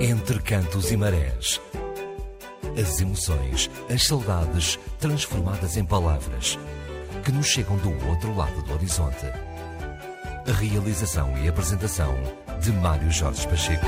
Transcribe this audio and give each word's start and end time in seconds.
Entre 0.00 0.38
cantos 0.42 0.92
e 0.92 0.96
marés. 0.96 1.60
As 2.80 3.00
emoções, 3.00 3.70
as 3.92 4.04
saudades 4.06 4.78
transformadas 5.00 5.76
em 5.76 5.84
palavras 5.84 6.58
que 7.24 7.32
nos 7.32 7.46
chegam 7.46 7.76
do 7.78 7.90
outro 8.08 8.34
lado 8.36 8.62
do 8.62 8.74
horizonte. 8.74 9.26
A 10.46 10.52
realização 10.52 11.36
e 11.38 11.48
apresentação 11.48 12.14
de 12.62 12.72
Mário 12.72 13.10
Jorge 13.10 13.46
Pacheco. 13.48 13.86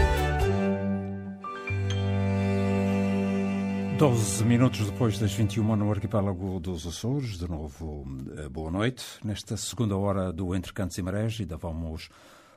12 4.01 4.45
minutos 4.45 4.91
depois 4.91 5.19
das 5.19 5.33
21 5.35 5.77
no 5.77 5.91
arquipélago 5.91 6.59
dos 6.59 6.87
Açores, 6.87 7.37
de 7.37 7.47
novo, 7.47 8.07
eh, 8.39 8.49
boa 8.49 8.71
noite. 8.71 9.05
Nesta 9.23 9.59
segunda 9.59 9.95
hora 9.95 10.33
do 10.33 10.55
Entre 10.55 10.73
Cantos 10.73 10.97
e 10.97 11.03
Marés, 11.03 11.37
ainda 11.39 11.59
vamos 11.59 12.09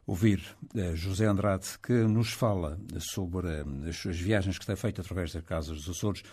ouvir 0.06 0.44
eh, 0.76 0.96
José 0.96 1.26
Andrade, 1.26 1.68
que 1.82 1.94
nos 1.94 2.32
fala 2.32 2.78
sobre 3.00 3.48
eh, 3.50 3.90
as 3.90 3.98
suas 3.98 4.20
viagens 4.20 4.58
que 4.58 4.66
tem 4.66 4.76
feito 4.76 5.02
através 5.02 5.32
das 5.34 5.44
Casas 5.44 5.78
dos 5.84 5.98
Açores 5.98 6.24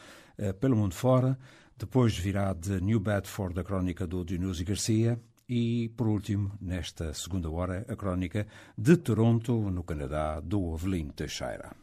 pelo 0.59 0.75
mundo 0.75 0.95
fora. 0.95 1.39
Depois 1.77 2.17
virá 2.17 2.55
de 2.55 2.81
New 2.81 2.99
Bedford 2.99 3.61
a 3.61 3.65
crónica 3.65 4.07
do 4.07 4.25
Dionísio 4.25 4.65
Garcia. 4.65 5.21
E, 5.49 5.89
por 5.97 6.07
último, 6.07 6.53
nesta 6.61 7.13
segunda 7.13 7.51
hora, 7.51 7.85
a 7.89 7.97
crónica 7.97 8.47
de 8.79 8.97
Toronto, 8.97 9.69
no 9.69 9.83
Canadá, 9.83 10.41
do 10.41 10.73
Avelino 10.73 11.13
Teixeira. 11.13 11.75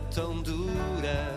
Cantar 0.00 1.04
as 1.04 1.35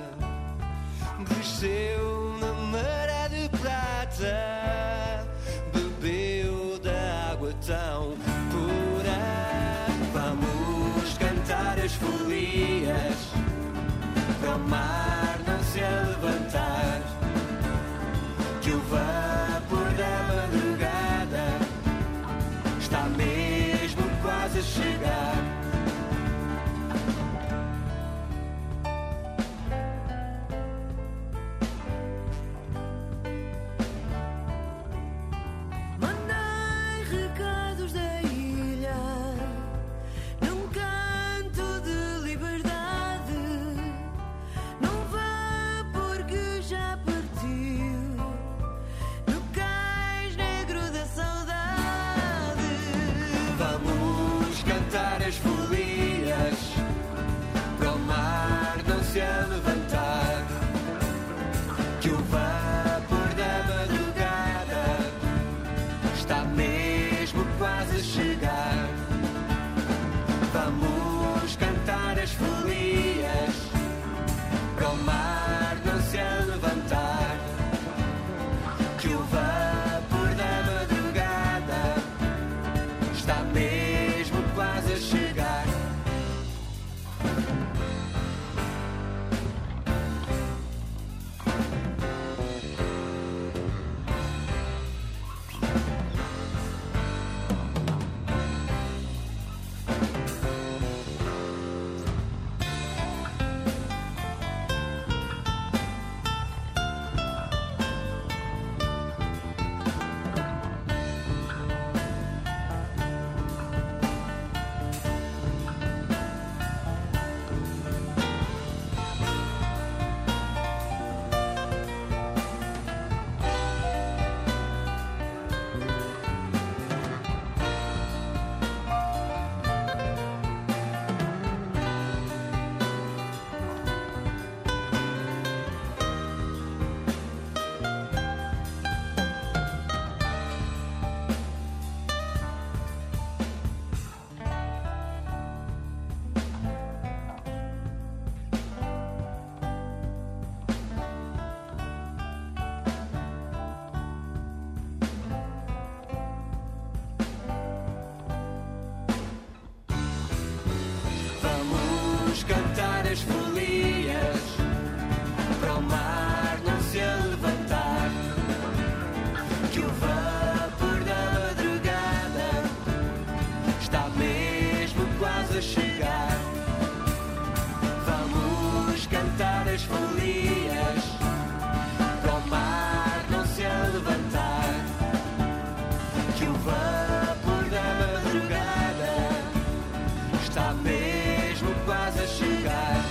está 190.59 190.73
mesmo 190.73 191.73
quase 191.85 192.19
a 192.19 192.27
chegar. 192.27 193.06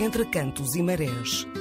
entre 0.00 0.24
cantos 0.26 0.74
e 0.74 0.82
marés. 0.82 1.57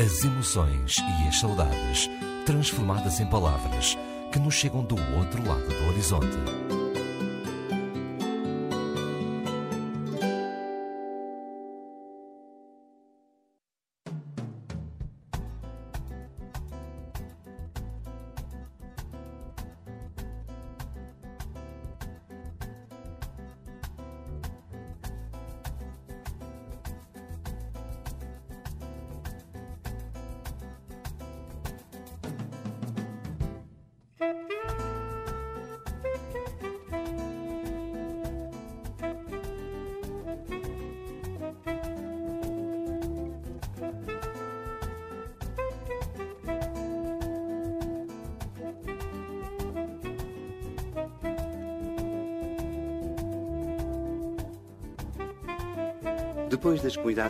As 0.00 0.22
emoções 0.22 0.94
e 0.98 1.26
as 1.26 1.40
saudades 1.40 2.08
transformadas 2.46 3.18
em 3.18 3.26
palavras 3.26 3.98
que 4.30 4.38
nos 4.38 4.54
chegam 4.54 4.84
do 4.84 4.94
outro 4.94 5.44
lado 5.44 5.66
do 5.66 5.88
horizonte. 5.88 6.87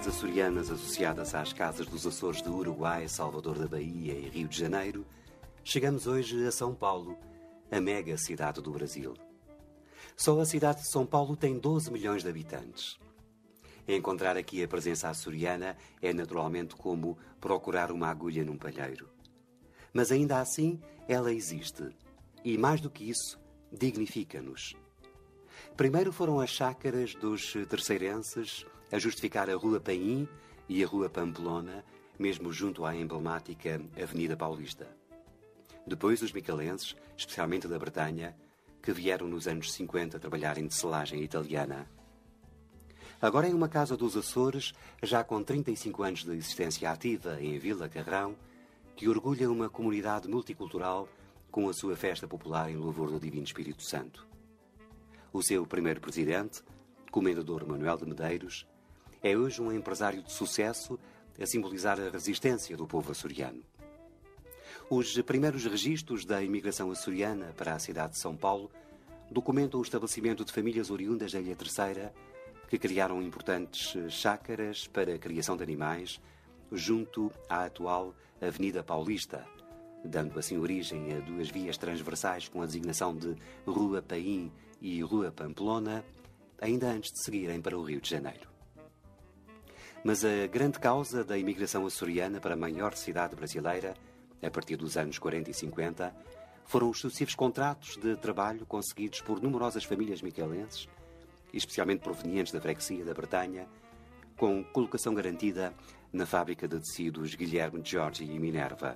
Açorianas 0.08 0.70
associadas 0.70 1.34
às 1.34 1.52
casas 1.52 1.86
dos 1.86 2.06
Açores 2.06 2.40
de 2.40 2.48
Uruguai, 2.48 3.06
Salvador 3.06 3.58
da 3.58 3.68
Bahia 3.68 4.14
e 4.14 4.28
Rio 4.30 4.48
de 4.48 4.58
Janeiro, 4.58 5.06
chegamos 5.62 6.06
hoje 6.06 6.46
a 6.46 6.50
São 6.50 6.74
Paulo, 6.74 7.18
a 7.70 7.78
mega 7.78 8.16
cidade 8.16 8.62
do 8.62 8.70
Brasil. 8.70 9.14
Só 10.16 10.40
a 10.40 10.46
cidade 10.46 10.80
de 10.80 10.90
São 10.90 11.04
Paulo 11.04 11.36
tem 11.36 11.58
12 11.58 11.92
milhões 11.92 12.22
de 12.22 12.28
habitantes. 12.28 12.98
Encontrar 13.86 14.36
aqui 14.38 14.62
a 14.62 14.68
presença 14.68 15.10
açoriana 15.10 15.76
é 16.00 16.12
naturalmente 16.14 16.74
como 16.74 17.18
procurar 17.38 17.92
uma 17.92 18.08
agulha 18.08 18.42
num 18.42 18.56
palheiro. 18.56 19.10
Mas 19.92 20.10
ainda 20.10 20.40
assim, 20.40 20.80
ela 21.06 21.32
existe. 21.32 21.84
E 22.42 22.56
mais 22.56 22.80
do 22.80 22.88
que 22.88 23.08
isso, 23.08 23.38
dignifica-nos. 23.70 24.74
Primeiro 25.76 26.12
foram 26.12 26.40
as 26.40 26.50
chácaras 26.50 27.14
dos 27.14 27.52
terceirenses 27.68 28.64
a 28.90 28.98
justificar 28.98 29.50
a 29.50 29.56
Rua 29.56 29.80
Paim 29.80 30.28
e 30.68 30.82
a 30.82 30.86
Rua 30.86 31.08
Pamplona, 31.08 31.84
mesmo 32.18 32.52
junto 32.52 32.84
à 32.84 32.94
emblemática 32.94 33.80
Avenida 34.00 34.36
Paulista. 34.36 34.88
Depois 35.86 36.20
os 36.22 36.32
micalenses, 36.32 36.94
especialmente 37.16 37.66
da 37.66 37.78
Bretanha, 37.78 38.36
que 38.82 38.92
vieram 38.92 39.28
nos 39.28 39.48
anos 39.48 39.72
50 39.72 40.18
trabalhar 40.18 40.58
em 40.58 40.68
tecelagem 40.68 41.22
italiana. 41.22 41.88
Agora 43.20 43.48
em 43.48 43.54
uma 43.54 43.68
casa 43.68 43.96
dos 43.96 44.16
Açores, 44.16 44.72
já 45.02 45.24
com 45.24 45.42
35 45.42 46.02
anos 46.02 46.24
de 46.24 46.32
existência 46.32 46.90
ativa 46.90 47.42
em 47.42 47.58
Vila 47.58 47.88
Carrão, 47.88 48.36
que 48.94 49.08
orgulha 49.08 49.50
uma 49.50 49.68
comunidade 49.68 50.28
multicultural 50.28 51.08
com 51.50 51.68
a 51.68 51.72
sua 51.72 51.96
festa 51.96 52.28
popular 52.28 52.70
em 52.70 52.76
louvor 52.76 53.10
do 53.10 53.18
Divino 53.18 53.44
Espírito 53.44 53.82
Santo. 53.82 54.26
O 55.32 55.42
seu 55.42 55.66
primeiro 55.66 56.00
presidente, 56.00 56.62
Comendador 57.10 57.66
Manuel 57.66 57.96
de 57.96 58.06
Medeiros, 58.06 58.66
é 59.22 59.36
hoje 59.36 59.60
um 59.60 59.72
empresário 59.72 60.22
de 60.22 60.32
sucesso 60.32 60.98
a 61.40 61.46
simbolizar 61.46 62.00
a 62.00 62.10
resistência 62.10 62.76
do 62.76 62.86
povo 62.86 63.12
açoriano. 63.12 63.62
Os 64.90 65.20
primeiros 65.22 65.64
registros 65.64 66.24
da 66.24 66.42
imigração 66.42 66.90
açoriana 66.90 67.52
para 67.56 67.74
a 67.74 67.78
cidade 67.78 68.14
de 68.14 68.18
São 68.18 68.36
Paulo 68.36 68.70
documentam 69.30 69.80
o 69.80 69.82
estabelecimento 69.82 70.44
de 70.44 70.52
famílias 70.52 70.90
oriundas 70.90 71.32
da 71.32 71.40
Ilha 71.40 71.54
Terceira 71.54 72.14
que 72.68 72.78
criaram 72.78 73.22
importantes 73.22 73.96
chácaras 74.10 74.86
para 74.86 75.14
a 75.14 75.18
criação 75.18 75.56
de 75.56 75.62
animais 75.62 76.20
junto 76.70 77.30
à 77.48 77.64
atual 77.64 78.14
Avenida 78.40 78.82
Paulista, 78.82 79.46
dando 80.04 80.38
assim 80.38 80.58
origem 80.58 81.14
a 81.14 81.20
duas 81.20 81.48
vias 81.48 81.78
transversais 81.78 82.48
com 82.48 82.62
a 82.62 82.66
designação 82.66 83.16
de 83.16 83.34
Rua 83.66 84.02
Paim 84.02 84.52
e 84.80 85.02
Rua 85.02 85.32
Pamplona, 85.32 86.04
ainda 86.60 86.90
antes 86.90 87.12
de 87.12 87.22
seguirem 87.22 87.60
para 87.60 87.76
o 87.76 87.82
Rio 87.82 88.00
de 88.00 88.08
Janeiro. 88.08 88.57
Mas 90.04 90.24
a 90.24 90.46
grande 90.46 90.78
causa 90.78 91.24
da 91.24 91.36
imigração 91.36 91.84
açoriana 91.84 92.40
para 92.40 92.54
a 92.54 92.56
maior 92.56 92.94
cidade 92.94 93.34
brasileira, 93.34 93.94
a 94.42 94.50
partir 94.50 94.76
dos 94.76 94.96
anos 94.96 95.18
40 95.18 95.50
e 95.50 95.54
50, 95.54 96.14
foram 96.64 96.90
os 96.90 97.00
sucessivos 97.00 97.34
contratos 97.34 97.96
de 97.96 98.14
trabalho 98.16 98.64
conseguidos 98.66 99.20
por 99.20 99.42
numerosas 99.42 99.84
famílias 99.84 100.22
miquelenses, 100.22 100.88
especialmente 101.52 102.00
provenientes 102.00 102.52
da 102.52 102.60
freguesia 102.60 103.04
da 103.04 103.14
Bretanha, 103.14 103.66
com 104.36 104.62
colocação 104.62 105.14
garantida 105.14 105.74
na 106.12 106.24
fábrica 106.24 106.68
de 106.68 106.78
tecidos 106.78 107.34
Guilherme 107.34 107.80
Giorgi 107.82 108.24
e 108.24 108.38
Minerva. 108.38 108.94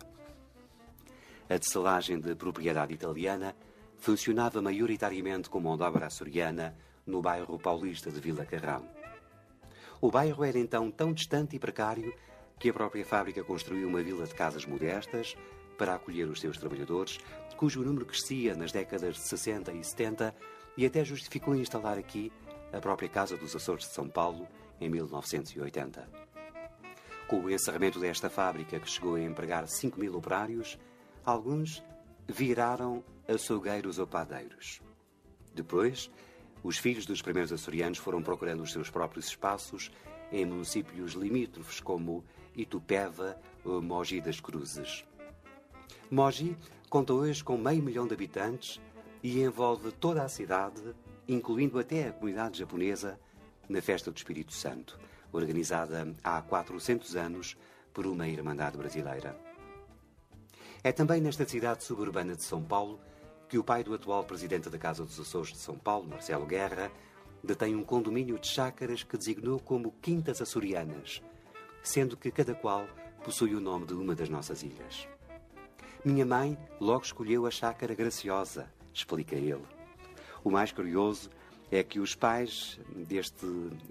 A 1.48 1.58
tecelagem 1.58 2.20
de 2.20 2.34
propriedade 2.34 2.94
italiana 2.94 3.56
funcionava 3.98 4.62
maioritariamente 4.62 5.50
com 5.50 5.60
mão 5.60 5.76
de 5.76 5.82
obra 5.82 6.06
açoriana 6.06 6.76
no 7.04 7.20
bairro 7.20 7.58
paulista 7.58 8.10
de 8.10 8.20
Vila 8.20 8.46
Carrão. 8.46 9.01
O 10.02 10.10
bairro 10.10 10.42
era 10.42 10.58
então 10.58 10.90
tão 10.90 11.12
distante 11.12 11.54
e 11.54 11.60
precário 11.60 12.12
que 12.58 12.68
a 12.68 12.72
própria 12.72 13.04
fábrica 13.06 13.44
construiu 13.44 13.86
uma 13.86 14.02
vila 14.02 14.26
de 14.26 14.34
casas 14.34 14.66
modestas 14.66 15.36
para 15.78 15.94
acolher 15.94 16.28
os 16.28 16.40
seus 16.40 16.58
trabalhadores, 16.58 17.18
cujo 17.56 17.84
número 17.84 18.04
crescia 18.04 18.56
nas 18.56 18.72
décadas 18.72 19.14
de 19.14 19.20
60 19.20 19.72
e 19.72 19.84
70 19.84 20.34
e 20.76 20.84
até 20.84 21.04
justificou 21.04 21.54
instalar 21.54 21.98
aqui 21.98 22.32
a 22.72 22.80
própria 22.80 23.08
Casa 23.08 23.36
dos 23.36 23.54
Açores 23.54 23.84
de 23.84 23.94
São 23.94 24.08
Paulo 24.08 24.48
em 24.80 24.90
1980. 24.90 26.08
Com 27.28 27.38
o 27.38 27.48
encerramento 27.48 28.00
desta 28.00 28.28
fábrica, 28.28 28.80
que 28.80 28.90
chegou 28.90 29.14
a 29.14 29.20
empregar 29.20 29.68
5 29.68 30.00
mil 30.00 30.16
operários, 30.16 30.76
alguns 31.24 31.80
viraram 32.26 33.04
açougueiros 33.28 34.00
ou 34.00 34.06
padeiros. 34.08 34.82
Depois, 35.54 36.10
os 36.62 36.78
filhos 36.78 37.06
dos 37.06 37.20
primeiros 37.20 37.52
açorianos 37.52 37.98
foram 37.98 38.22
procurando 38.22 38.62
os 38.62 38.72
seus 38.72 38.88
próprios 38.88 39.26
espaços 39.26 39.90
em 40.30 40.46
municípios 40.46 41.12
limítrofes 41.12 41.80
como 41.80 42.24
Itupeva 42.54 43.38
ou 43.64 43.82
Mogi 43.82 44.20
das 44.20 44.40
Cruzes. 44.40 45.04
Mogi 46.10 46.56
conta 46.88 47.12
hoje 47.12 47.42
com 47.42 47.56
meio 47.56 47.82
milhão 47.82 48.06
de 48.06 48.14
habitantes 48.14 48.80
e 49.22 49.40
envolve 49.40 49.92
toda 49.92 50.22
a 50.22 50.28
cidade, 50.28 50.82
incluindo 51.28 51.78
até 51.78 52.08
a 52.08 52.12
comunidade 52.12 52.58
japonesa, 52.58 53.18
na 53.68 53.80
Festa 53.80 54.10
do 54.10 54.16
Espírito 54.16 54.52
Santo, 54.52 54.98
organizada 55.32 56.14
há 56.22 56.42
400 56.42 57.16
anos 57.16 57.56
por 57.94 58.06
uma 58.06 58.28
Irmandade 58.28 58.76
brasileira. 58.76 59.38
É 60.84 60.92
também 60.92 61.20
nesta 61.20 61.46
cidade 61.48 61.84
suburbana 61.84 62.34
de 62.34 62.42
São 62.42 62.62
Paulo 62.62 63.00
que 63.52 63.58
o 63.58 63.62
pai 63.62 63.84
do 63.84 63.92
atual 63.92 64.24
presidente 64.24 64.70
da 64.70 64.78
Casa 64.78 65.04
dos 65.04 65.20
Açores 65.20 65.52
de 65.52 65.58
São 65.58 65.76
Paulo, 65.76 66.08
Marcelo 66.08 66.46
Guerra, 66.46 66.90
detém 67.44 67.76
um 67.76 67.84
condomínio 67.84 68.38
de 68.38 68.46
chácaras 68.46 69.02
que 69.02 69.14
designou 69.14 69.60
como 69.60 69.92
Quintas 70.00 70.40
Açorianas, 70.40 71.20
sendo 71.82 72.16
que 72.16 72.30
cada 72.30 72.54
qual 72.54 72.86
possui 73.22 73.54
o 73.54 73.60
nome 73.60 73.84
de 73.84 73.92
uma 73.92 74.14
das 74.14 74.30
nossas 74.30 74.62
ilhas. 74.62 75.06
Minha 76.02 76.24
mãe 76.24 76.56
logo 76.80 77.04
escolheu 77.04 77.44
a 77.44 77.50
chácara 77.50 77.94
Graciosa, 77.94 78.72
explica 78.90 79.36
ele. 79.36 79.66
O 80.42 80.50
mais 80.50 80.72
curioso 80.72 81.28
é 81.70 81.82
que 81.82 82.00
os 82.00 82.14
pais 82.14 82.80
deste 83.06 83.44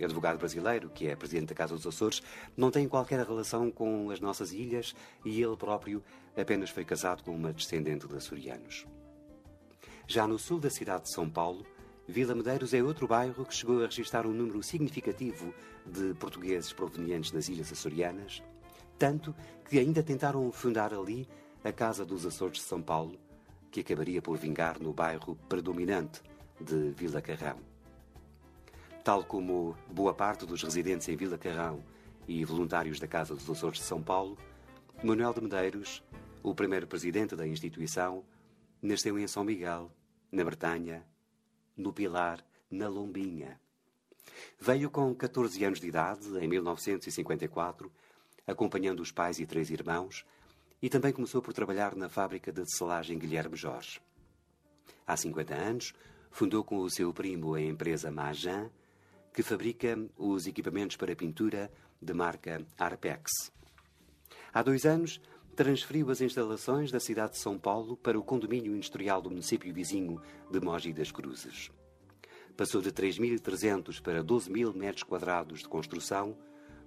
advogado 0.03 0.39
brasileiro, 0.39 0.89
que 0.89 1.07
é 1.07 1.15
presidente 1.15 1.49
da 1.49 1.55
Casa 1.55 1.75
dos 1.75 1.85
Açores, 1.85 2.23
não 2.57 2.71
têm 2.71 2.87
qualquer 2.87 3.23
relação 3.23 3.69
com 3.69 4.09
as 4.09 4.19
nossas 4.19 4.53
ilhas 4.53 4.95
e 5.23 5.39
ele 5.39 5.55
próprio 5.55 6.03
apenas 6.35 6.71
foi 6.71 6.83
casado 6.83 7.21
com 7.21 7.35
uma 7.35 7.53
descendente 7.53 8.07
de 8.07 8.15
açorianos. 8.15 8.87
Já 10.11 10.27
no 10.27 10.37
sul 10.37 10.59
da 10.59 10.69
cidade 10.69 11.03
de 11.05 11.13
São 11.13 11.29
Paulo, 11.29 11.65
Vila 12.05 12.35
Medeiros 12.35 12.73
é 12.73 12.83
outro 12.83 13.07
bairro 13.07 13.45
que 13.45 13.55
chegou 13.55 13.81
a 13.81 13.85
registrar 13.85 14.27
um 14.27 14.33
número 14.33 14.61
significativo 14.61 15.53
de 15.85 16.13
portugueses 16.15 16.73
provenientes 16.73 17.31
das 17.31 17.47
Ilhas 17.47 17.71
Açorianas, 17.71 18.43
tanto 18.99 19.33
que 19.69 19.79
ainda 19.79 20.03
tentaram 20.03 20.51
fundar 20.51 20.93
ali 20.93 21.29
a 21.63 21.71
Casa 21.71 22.05
dos 22.05 22.25
Açores 22.25 22.57
de 22.57 22.63
São 22.63 22.81
Paulo, 22.81 23.17
que 23.71 23.79
acabaria 23.79 24.21
por 24.21 24.37
vingar 24.37 24.81
no 24.81 24.91
bairro 24.91 25.37
predominante 25.47 26.21
de 26.59 26.89
Vila 26.89 27.21
Carrão. 27.21 27.59
Tal 29.05 29.23
como 29.23 29.77
boa 29.89 30.13
parte 30.13 30.45
dos 30.45 30.61
residentes 30.61 31.07
em 31.07 31.15
Vila 31.15 31.37
Carrão 31.37 31.81
e 32.27 32.43
voluntários 32.43 32.99
da 32.99 33.07
Casa 33.07 33.33
dos 33.33 33.49
Açores 33.49 33.79
de 33.79 33.85
São 33.85 34.03
Paulo, 34.03 34.37
Manuel 35.01 35.33
de 35.33 35.39
Medeiros, 35.39 36.03
o 36.43 36.53
primeiro 36.53 36.85
presidente 36.85 37.33
da 37.33 37.47
instituição, 37.47 38.25
nasceu 38.81 39.17
em 39.17 39.25
São 39.25 39.45
Miguel, 39.45 39.89
na 40.31 40.43
Bretanha, 40.43 41.05
no 41.75 41.91
Pilar, 41.91 42.43
na 42.69 42.87
Lombinha. 42.87 43.59
Veio 44.59 44.89
com 44.89 45.13
14 45.13 45.63
anos 45.63 45.79
de 45.79 45.87
idade, 45.87 46.27
em 46.37 46.47
1954, 46.47 47.91
acompanhando 48.47 49.01
os 49.01 49.11
pais 49.11 49.39
e 49.39 49.45
três 49.45 49.69
irmãos, 49.69 50.25
e 50.81 50.89
também 50.89 51.13
começou 51.13 51.41
por 51.41 51.53
trabalhar 51.53 51.95
na 51.95 52.09
fábrica 52.09 52.51
de 52.51 52.63
selagem 52.75 53.19
Guilherme 53.19 53.55
Jorge. 53.55 54.01
Há 55.05 55.17
50 55.17 55.53
anos, 55.53 55.93
fundou 56.31 56.63
com 56.63 56.77
o 56.77 56.89
seu 56.89 57.13
primo 57.13 57.53
a 57.53 57.61
empresa 57.61 58.09
Majan, 58.09 58.69
que 59.33 59.43
fabrica 59.43 59.97
os 60.17 60.47
equipamentos 60.47 60.95
para 60.95 61.15
pintura 61.15 61.71
de 62.01 62.13
marca 62.13 62.65
Arpex. 62.77 63.51
Há 64.53 64.63
dois 64.63 64.85
anos, 64.85 65.21
transferiu 65.63 66.09
as 66.09 66.21
instalações 66.21 66.89
da 66.89 66.99
cidade 66.99 67.33
de 67.33 67.37
São 67.37 67.55
Paulo 67.55 67.95
para 67.95 68.17
o 68.17 68.23
condomínio 68.23 68.75
industrial 68.75 69.21
do 69.21 69.29
município 69.29 69.71
vizinho 69.71 70.19
de 70.49 70.59
Mogi 70.59 70.91
das 70.91 71.11
Cruzes. 71.11 71.69
Passou 72.57 72.81
de 72.81 72.91
3.300 72.91 74.01
para 74.01 74.23
12 74.23 74.51
mil 74.51 74.73
metros 74.73 75.03
quadrados 75.03 75.59
de 75.59 75.69
construção, 75.69 76.35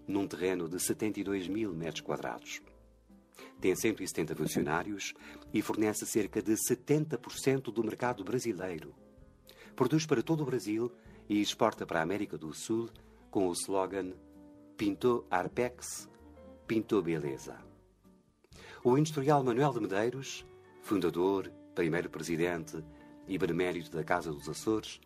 num 0.09 0.27
terreno 0.27 0.69
de 0.69 0.81
72 0.81 1.47
mil 1.47 1.73
metros 1.73 2.01
quadrados. 2.01 2.61
Tem 3.61 3.77
170 3.77 4.35
funcionários 4.35 5.15
e 5.53 5.63
fornece 5.63 6.05
cerca 6.05 6.43
de 6.43 6.55
70% 6.55 7.73
do 7.73 7.85
mercado 7.85 8.25
brasileiro. 8.25 8.93
Produz 9.77 10.05
para 10.05 10.21
todo 10.21 10.43
o 10.43 10.47
Brasil 10.47 10.91
e 11.29 11.41
exporta 11.41 11.87
para 11.87 12.01
a 12.01 12.03
América 12.03 12.37
do 12.37 12.53
Sul 12.53 12.91
com 13.31 13.47
o 13.47 13.53
slogan 13.53 14.15
Pintou 14.77 15.25
Arpex, 15.31 16.09
Pintou 16.67 17.01
Beleza. 17.01 17.73
O 18.87 18.99
industrial 18.99 19.43
Manuel 19.43 19.73
de 19.73 19.81
Medeiros, 19.81 20.45
fundador, 20.83 21.51
primeiro 21.75 22.11
presidente 22.11 22.85
e 23.27 23.39
benemérito 23.39 23.91
da 23.91 24.05
Casa 24.05 24.31
dos 24.31 24.47
Açores, 24.47 25.01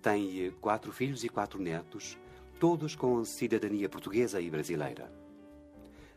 tem 0.00 0.50
quatro 0.52 0.90
filhos 0.90 1.22
e 1.22 1.28
quatro 1.28 1.60
netos, 1.60 2.18
todos 2.58 2.96
com 2.96 3.22
cidadania 3.22 3.90
portuguesa 3.90 4.40
e 4.40 4.48
brasileira. 4.48 5.12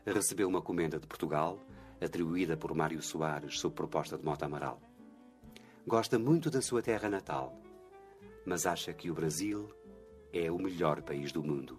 Recebeu 0.06 0.48
uma 0.48 0.62
comenda 0.62 0.98
de 0.98 1.06
Portugal, 1.06 1.62
atribuída 2.00 2.56
por 2.56 2.74
Mário 2.74 3.02
Soares 3.02 3.60
sob 3.60 3.74
proposta 3.74 4.16
de 4.16 4.24
Mota 4.24 4.46
Amaral. 4.46 4.80
Gosta 5.86 6.18
muito 6.18 6.50
da 6.50 6.62
sua 6.62 6.80
terra 6.80 7.10
natal, 7.10 7.54
mas 8.46 8.64
acha 8.64 8.94
que 8.94 9.10
o 9.10 9.14
Brasil 9.14 9.68
é 10.32 10.50
o 10.50 10.58
melhor 10.58 11.02
país 11.02 11.32
do 11.32 11.42
mundo. 11.42 11.78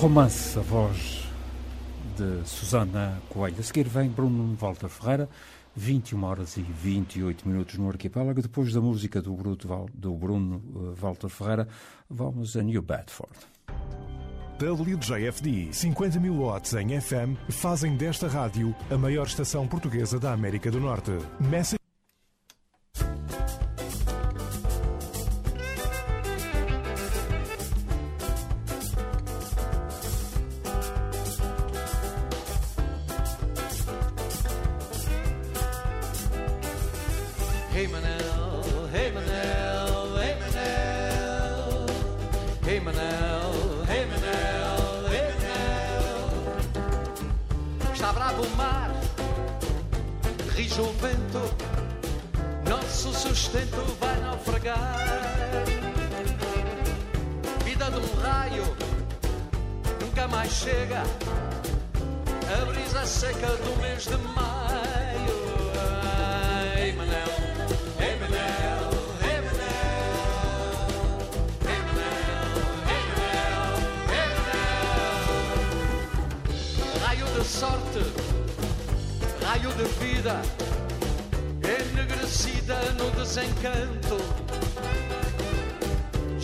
Romance, 0.00 0.58
a 0.58 0.62
voz 0.62 1.28
de 2.16 2.48
Susana 2.48 3.20
Coelho. 3.28 3.60
A 3.60 3.62
seguir 3.62 3.86
vem 3.86 4.08
Bruno 4.08 4.54
Walter 4.54 4.88
Ferreira, 4.88 5.28
21 5.76 6.24
horas 6.24 6.56
e 6.56 6.62
28 6.62 7.46
minutos 7.46 7.76
no 7.76 7.86
arquipélago. 7.86 8.40
Depois 8.40 8.72
da 8.72 8.80
música 8.80 9.20
do, 9.20 9.34
Bruto, 9.34 9.68
do 9.92 10.14
Bruno 10.14 10.62
eh, 10.74 10.98
Walter 10.98 11.28
Ferreira, 11.28 11.68
vamos 12.08 12.56
a 12.56 12.62
New 12.62 12.80
Bedford. 12.80 13.34
WJFD 14.58 15.70
50 15.70 16.18
mil 16.18 16.34
watts 16.34 16.72
em 16.72 16.98
FM 16.98 17.36
fazem 17.50 17.94
desta 17.94 18.26
rádio 18.26 18.74
a 18.90 18.96
maior 18.96 19.26
estação 19.26 19.68
portuguesa 19.68 20.18
da 20.18 20.32
América 20.32 20.70
do 20.70 20.80
Norte. 20.80 21.10
Message 21.38 21.79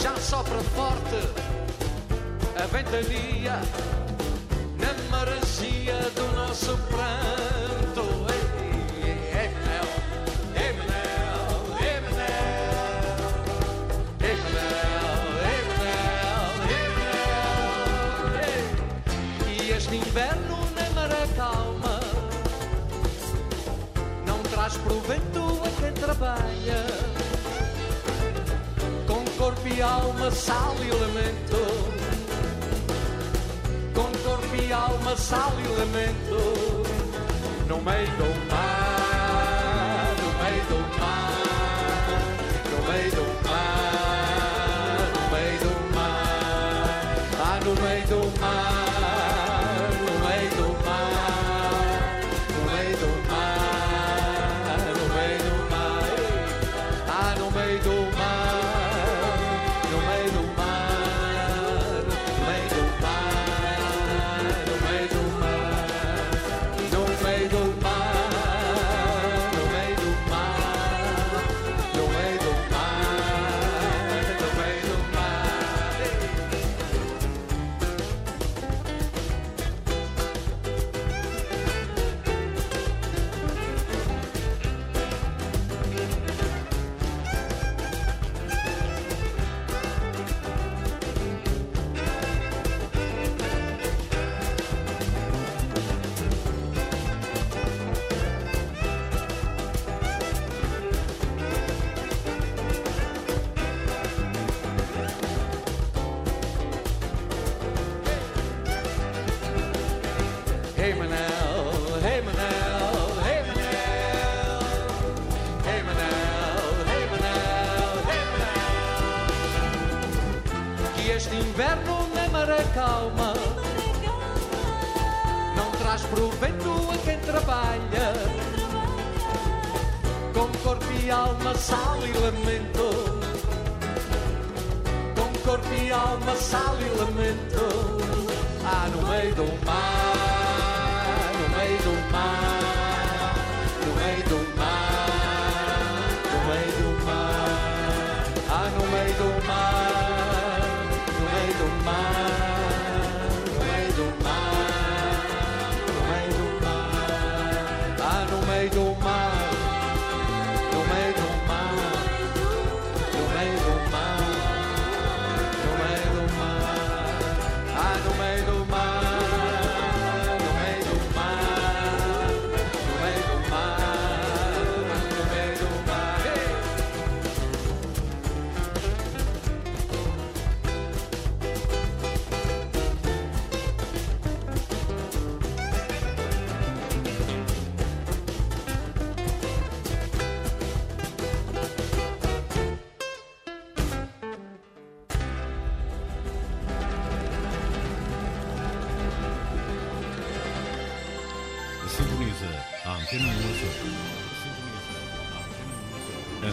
já 0.07 0.14
sopra 0.19 0.62
forte 0.77 1.19
a 2.62 2.66
ventania 2.66 3.61
na 4.79 4.95
maresia 5.11 5.99
do 6.14 6.27
nosso 6.37 6.79
pranto. 6.88 8.05
Ei, 8.31 8.42
ei, 9.35 9.49
meu, 9.66 9.87
ei, 10.62 10.73
meu, 10.79 11.42
ei, 11.83 11.99
meu. 19.51 19.64
E 19.64 19.73
este 19.73 19.97
inverno 19.97 20.59
na 20.77 20.87
maré 20.90 21.27
calma 21.37 21.99
não 24.25 24.38
traz 24.55 24.77
provento 24.77 25.62
a 25.64 25.71
quem 25.81 25.92
trabalha 25.95 27.26
mi 29.77 29.83
alma 29.83 30.31
sal 30.31 30.75
e 30.81 30.91
lamento. 30.91 31.61
Com 33.93 34.11
dor, 34.23 34.41
minha 34.49 34.77
alma 34.77 35.15
sal 35.17 35.53
e 35.62 35.69
lamento. 35.79 36.39
No 37.69 37.83
meio 37.83 38.07
do 38.17 38.51
mar. 38.51 38.76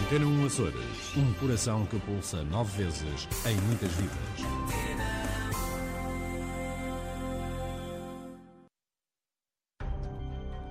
Antena 0.04 0.26
1 0.26 0.46
Açores. 0.46 1.16
Um 1.16 1.32
coração 1.34 1.86
que 1.86 1.98
pulsa 2.00 2.42
nove 2.44 2.84
vezes 2.84 3.26
em 3.46 3.56
muitas 3.62 3.90
vidas. 3.92 4.43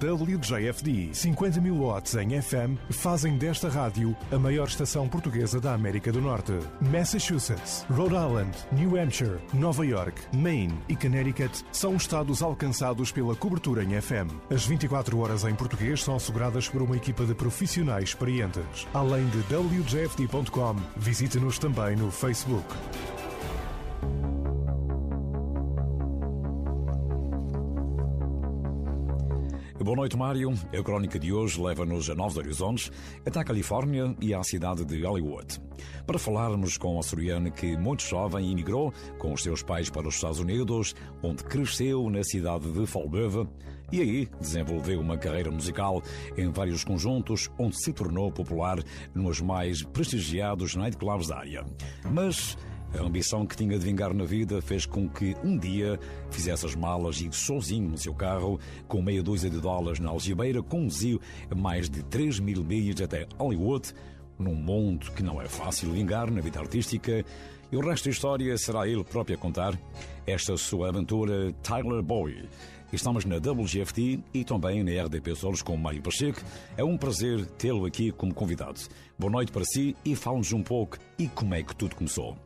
WJFD 0.04 1.14
50 1.14 1.62
mil 1.62 1.76
watts 1.76 2.16
em 2.16 2.42
FM 2.42 2.78
fazem 2.90 3.38
desta 3.38 3.70
rádio 3.70 4.16
a 4.32 4.38
maior 4.38 4.68
estação 4.68 5.08
portuguesa 5.08 5.62
da 5.62 5.74
América 5.74 6.12
do 6.12 6.20
Norte. 6.20 6.52
Massachusetts, 6.82 7.86
Rhode 7.90 8.16
Island, 8.16 8.52
New 8.74 9.00
Hampshire, 9.00 9.40
Nova 9.54 9.86
York, 9.86 10.22
Maine 10.36 10.78
e 10.90 10.96
Connecticut 10.96 11.64
são 11.72 11.96
estados 11.96 12.42
alcançados 12.42 13.12
pela 13.12 13.36
cobertura 13.36 13.84
em 13.84 14.02
FM. 14.02 14.30
As 14.54 14.66
24 14.66 15.18
horas 15.20 15.46
em 15.46 15.56
português 15.56 16.04
são 16.04 16.16
asseguradas 16.16 16.68
por 16.68 16.82
uma 16.82 16.98
equipa 16.98 17.26
de 17.26 17.34
profissionais 17.34 18.10
experientes. 18.10 18.86
Além 18.94 19.26
de 19.30 19.38
WJFD.com, 19.56 20.76
visite-nos 20.98 21.58
também 21.58 21.96
no 21.96 22.12
Facebook. 22.12 22.68
Boa 29.84 29.98
noite, 29.98 30.16
Mário. 30.16 30.54
A 30.72 30.82
crónica 30.82 31.20
de 31.20 31.34
hoje 31.34 31.62
leva-nos 31.62 32.10
a 32.10 32.16
Novos 32.16 32.38
Horizontes, 32.38 32.90
até 33.26 33.42
a 33.42 33.44
Califórnia 33.44 34.16
e 34.22 34.34
à 34.34 34.42
cidade 34.42 34.86
de 34.86 35.04
Hollywood. 35.04 35.60
Para 36.08 36.18
falarmos 36.18 36.78
com 36.78 36.98
a 36.98 37.04
Soriana 37.04 37.52
que, 37.52 37.76
muito 37.76 38.02
jovem, 38.02 38.50
emigrou 38.50 38.94
com 39.20 39.34
os 39.34 39.44
seus 39.44 39.62
pais 39.62 39.90
para 39.90 40.08
os 40.08 40.16
Estados 40.16 40.40
Unidos, 40.40 40.96
onde 41.22 41.44
cresceu 41.44 42.10
na 42.10 42.24
cidade 42.24 42.72
de 42.72 42.86
Fall 42.86 43.10
River, 43.10 43.46
e 43.92 44.00
aí 44.00 44.30
desenvolveu 44.40 45.02
uma 45.02 45.18
carreira 45.18 45.52
musical 45.52 46.02
em 46.38 46.50
vários 46.50 46.86
conjuntos, 46.86 47.52
onde 47.60 47.78
se 47.84 47.92
tornou 47.92 48.32
popular 48.32 48.80
nos 49.14 49.42
mais 49.42 49.84
prestigiados 49.84 50.78
nightclubs 50.78 51.28
da 51.28 51.40
área. 51.40 51.66
Mas 52.10 52.58
a 52.98 53.02
ambição 53.02 53.46
que 53.46 53.56
tinha 53.56 53.78
de 53.78 53.86
vingar 53.86 54.14
na 54.14 54.24
vida 54.24 54.62
fez 54.62 54.86
com 54.86 55.10
que 55.10 55.36
um 55.44 55.58
dia 55.58 56.00
fizesse 56.30 56.66
as 56.66 56.76
malas 56.76 57.20
e 57.22 57.30
sozinho 57.32 57.90
no 57.90 57.98
seu 57.98 58.14
carro, 58.14 58.60
com 58.88 59.02
meia 59.02 59.24
dúzia 59.24 59.50
de 59.50 59.60
dólares 59.60 60.00
na 60.00 60.10
algibeira, 60.10 60.62
conduziu 60.62 61.20
mais 61.56 61.90
de 61.90 62.04
3 62.04 62.40
mil 62.40 62.64
milhas 62.64 63.02
até 63.02 63.28
Hollywood, 63.38 63.94
num 64.38 64.56
mundo 64.56 65.12
que 65.12 65.24
não 65.24 65.42
é 65.42 65.48
fácil 65.48 65.92
vingar 65.92 66.30
na 66.30 66.42
vida 66.42 66.60
artística, 66.60 67.26
e 67.72 67.76
o 67.76 67.82
resto 67.82 68.06
da 68.06 68.12
história 68.12 68.58
será 68.58 68.88
ele 68.88 69.04
próprio 69.04 69.36
a 69.36 69.40
contar. 69.40 69.80
Esta 70.28 70.56
sua 70.56 70.90
aventura, 70.90 71.52
Tyler 71.64 72.04
Bowie. 72.04 72.48
Estamos 72.94 73.26
na 73.26 73.38
WGFT 73.38 74.20
e 74.32 74.44
também 74.44 74.84
na 74.84 75.04
RDP 75.04 75.36
Solos 75.36 75.64
com 75.64 75.76
Mário 75.76 76.04
Pacheco. 76.04 76.40
É 76.78 76.84
um 76.84 76.96
prazer 76.96 77.44
tê-lo 77.58 77.86
aqui 77.86 78.12
como 78.12 78.32
convidado. 78.32 78.80
Boa 79.18 79.32
noite 79.32 79.52
para 79.52 79.66
si 79.66 79.96
e 80.06 80.16
fale-nos 80.16 80.54
um 80.54 80.62
pouco 80.62 81.00
e 81.18 81.28
como 81.28 81.56
é 81.56 81.64
que 81.64 81.76
tudo 81.76 81.96
começou. 81.96 82.38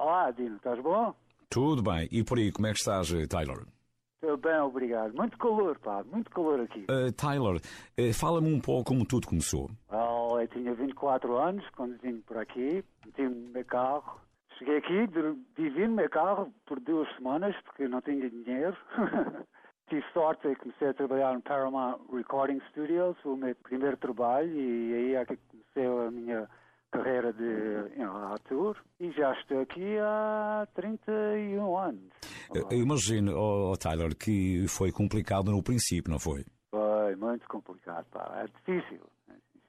Olá, 0.00 0.30
Dino, 0.30 0.56
estás 0.56 0.80
bom? 0.80 1.14
Tudo 1.50 1.82
bem. 1.82 2.08
E 2.10 2.24
por 2.24 2.38
aí, 2.38 2.50
como 2.50 2.66
é 2.66 2.72
que 2.72 2.78
estás, 2.78 3.12
Tyler? 3.28 3.66
Estou 4.14 4.34
bem, 4.38 4.58
obrigado. 4.60 5.14
Muito 5.14 5.36
calor, 5.36 5.78
pá, 5.78 6.02
muito 6.04 6.30
calor 6.30 6.58
aqui. 6.58 6.86
Uh, 6.90 7.12
Tyler, 7.12 7.56
uh, 7.56 8.14
fala-me 8.14 8.50
um 8.50 8.58
pouco 8.58 8.92
como 8.92 9.04
tudo 9.04 9.26
começou. 9.26 9.70
Well, 9.92 10.40
eu 10.40 10.48
tinha 10.48 10.72
24 10.72 11.36
anos 11.36 11.68
quando 11.76 11.98
vim 11.98 12.22
por 12.22 12.38
aqui, 12.38 12.82
meti-me 13.04 13.28
no 13.28 13.48
meu 13.50 13.64
carro. 13.66 14.18
Cheguei 14.58 14.78
aqui, 14.78 15.06
vivi 15.54 15.86
no 15.86 15.96
meu 15.96 16.08
carro 16.08 16.50
por 16.64 16.80
duas 16.80 17.14
semanas 17.16 17.54
porque 17.64 17.86
não 17.86 18.00
tinha 18.00 18.30
dinheiro. 18.30 18.74
Tive 19.90 20.04
sorte 20.14 20.48
e 20.48 20.56
comecei 20.56 20.88
a 20.88 20.94
trabalhar 20.94 21.34
no 21.34 21.42
Paramount 21.42 22.00
Recording 22.10 22.62
Studios, 22.70 23.18
o 23.22 23.36
meu 23.36 23.54
primeiro 23.56 23.98
trabalho 23.98 24.48
e 24.48 24.94
aí 24.94 25.14
é 25.16 25.26
que 25.26 25.36
comecei 25.36 25.84
a 25.84 26.10
minha 26.10 26.48
carreira 26.90 27.32
de 27.32 28.02
ator 28.32 28.76
e 28.98 29.10
já 29.12 29.32
estou 29.32 29.60
aqui 29.60 29.98
há 29.98 30.66
31 30.74 31.76
anos. 31.76 32.10
Eu 32.54 32.78
imagino, 32.78 33.36
oh, 33.36 33.76
Tyler, 33.76 34.16
que 34.16 34.66
foi 34.68 34.90
complicado 34.90 35.50
no 35.50 35.62
princípio, 35.62 36.10
não 36.10 36.18
foi? 36.18 36.44
Foi 36.70 37.16
muito 37.16 37.46
complicado, 37.48 38.06
pá. 38.10 38.44
É 38.44 38.46
difícil. 38.46 39.00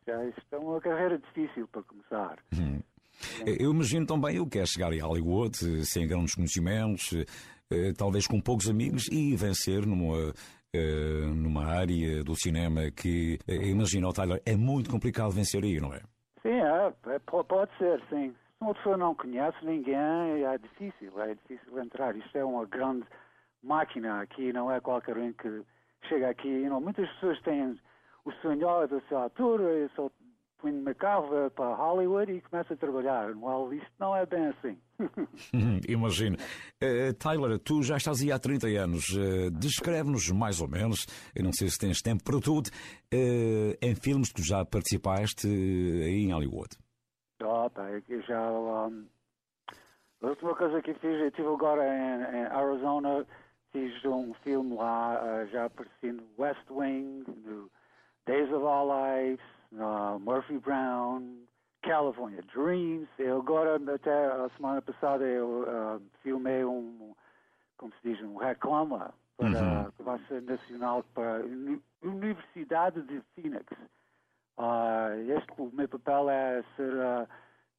Já 0.06 0.26
isto 0.26 0.42
é 0.52 0.58
uma 0.58 0.82
carreira 0.82 1.18
difícil 1.20 1.68
para 1.68 1.84
começar. 1.84 2.38
Hum. 2.54 2.82
Eu 3.46 3.72
imagino 3.72 4.06
também 4.06 4.40
o 4.40 4.48
que 4.48 4.60
é 4.60 4.66
chegar 4.66 4.92
em 4.94 5.00
Hollywood 5.00 5.86
sem 5.86 6.08
grandes 6.08 6.34
conhecimentos, 6.34 7.12
talvez 7.96 8.26
com 8.26 8.42
poucos 8.42 8.68
amigos 8.68 9.08
e 9.12 9.36
vencer 9.36 9.86
numa, 9.86 10.34
numa 11.36 11.66
área 11.66 12.24
do 12.24 12.36
cinema 12.36 12.90
que, 12.90 13.38
imagina, 13.48 14.08
oh, 14.08 14.14
Tyler, 14.14 14.42
é 14.44 14.56
muito 14.56 14.90
complicado 14.90 15.30
vencer 15.30 15.64
aí, 15.64 15.80
não 15.80 15.94
é? 15.94 16.02
Sim, 16.42 16.60
é, 16.60 16.94
é, 17.14 17.20
pode 17.20 17.72
ser, 17.78 18.02
sim. 18.10 18.32
Se 18.32 18.64
uma 18.64 18.74
pessoa 18.74 18.98
não 18.98 19.16
conhece 19.16 19.58
ninguém, 19.64 20.44
é 20.44 20.58
difícil, 20.58 21.20
é 21.22 21.36
difícil 21.36 21.80
entrar. 21.80 22.16
Isto 22.16 22.38
é 22.38 22.44
uma 22.44 22.66
grande 22.66 23.06
máquina 23.64 24.22
aqui, 24.22 24.52
não 24.52 24.72
é 24.72 24.80
qualquer 24.80 25.18
um 25.18 25.34
que 25.34 25.64
chega 26.08 26.30
aqui. 26.30 26.68
Know, 26.68 26.82
muitas 26.82 27.08
pessoas 27.14 27.40
têm 27.42 27.80
o 28.26 28.32
sonho 28.34 28.68
ator, 29.26 29.62
eu 29.62 29.90
só 29.90 30.10
põe 30.62 30.72
meu 30.72 30.96
carro 30.96 31.50
para 31.52 31.74
Hollywood 31.74 32.32
e 32.32 32.42
começa 32.42 32.74
a 32.74 32.78
trabalhar. 32.78 33.36
Well, 33.36 33.74
isto 33.74 33.92
não 34.00 34.16
é 34.16 34.26
bem 34.26 34.48
assim. 34.48 34.78
Imagino. 35.90 36.38
Uh, 36.82 37.14
Tyler, 37.18 37.58
tu 37.60 37.82
já 37.82 37.98
estás 37.98 38.22
aí 38.22 38.32
há 38.32 38.38
30 38.38 38.68
anos. 38.68 39.10
Uh, 39.10 39.50
Descreve-nos 39.52 40.30
mais 40.32 40.62
ou 40.62 40.68
menos, 40.68 41.06
eu 41.36 41.44
não 41.44 41.52
sei 41.52 41.68
se 41.70 41.80
tens 41.80 42.02
tempo 42.02 42.24
para 42.24 42.40
tudo, 42.40 42.68
uh, 42.68 43.78
em 43.82 43.96
filmes 43.96 44.30
que 44.30 44.42
tu 44.42 44.44
já 44.44 44.64
participaste 44.64 45.48
aí 45.48 46.26
em 46.26 46.32
Hollywood. 46.32 46.78
Ah, 47.44 47.70
tá, 47.74 47.90
eu 47.90 48.22
já. 48.22 48.52
Um, 48.52 49.08
a 50.22 50.28
última 50.28 50.56
coisa 50.56 50.82
que 50.82 50.94
fiz, 50.94 51.20
eu 51.20 51.28
estive 51.28 51.48
agora 51.48 51.84
em, 51.84 52.38
em, 52.38 52.46
Arizona, 52.46 53.26
fiz 53.72 54.06
um 54.06 54.34
filme 54.44 54.76
lá, 54.76 55.46
já 55.52 55.66
apareci 55.66 56.12
no 56.12 56.24
West 56.38 56.70
Wing, 56.70 57.24
no 57.28 57.72
Days 58.28 58.52
of 58.52 58.64
Our 58.64 58.86
Lives 58.86 59.61
uh, 59.74 60.20
Murphy 60.20 60.58
Brown, 60.60 61.46
California 61.82 62.42
Dreams. 62.54 63.08
Eu 63.18 63.40
agora, 63.40 63.76
até 63.94 64.26
a 64.28 64.50
semana 64.56 64.82
passada, 64.82 65.24
eu 65.26 65.64
uh, 65.64 66.02
filmei 66.22 66.64
um, 66.64 67.14
como 67.78 67.92
se 68.02 68.10
diz, 68.10 68.22
um 68.24 68.38
reclama 68.38 69.14
para 69.38 69.48
uhum. 69.50 69.80
a 69.82 69.92
Classe 70.04 70.42
Nacional 70.42 71.04
para 71.16 71.38
a 71.38 71.42
Universidade 72.04 73.02
de 73.04 73.22
Phoenix. 73.34 73.66
Uh, 74.58 75.32
este, 75.36 75.52
o 75.58 75.72
meu 75.74 75.90
papel 75.90 76.30
é 76.30 76.64
ser 76.76 76.94
uh, 76.94 77.28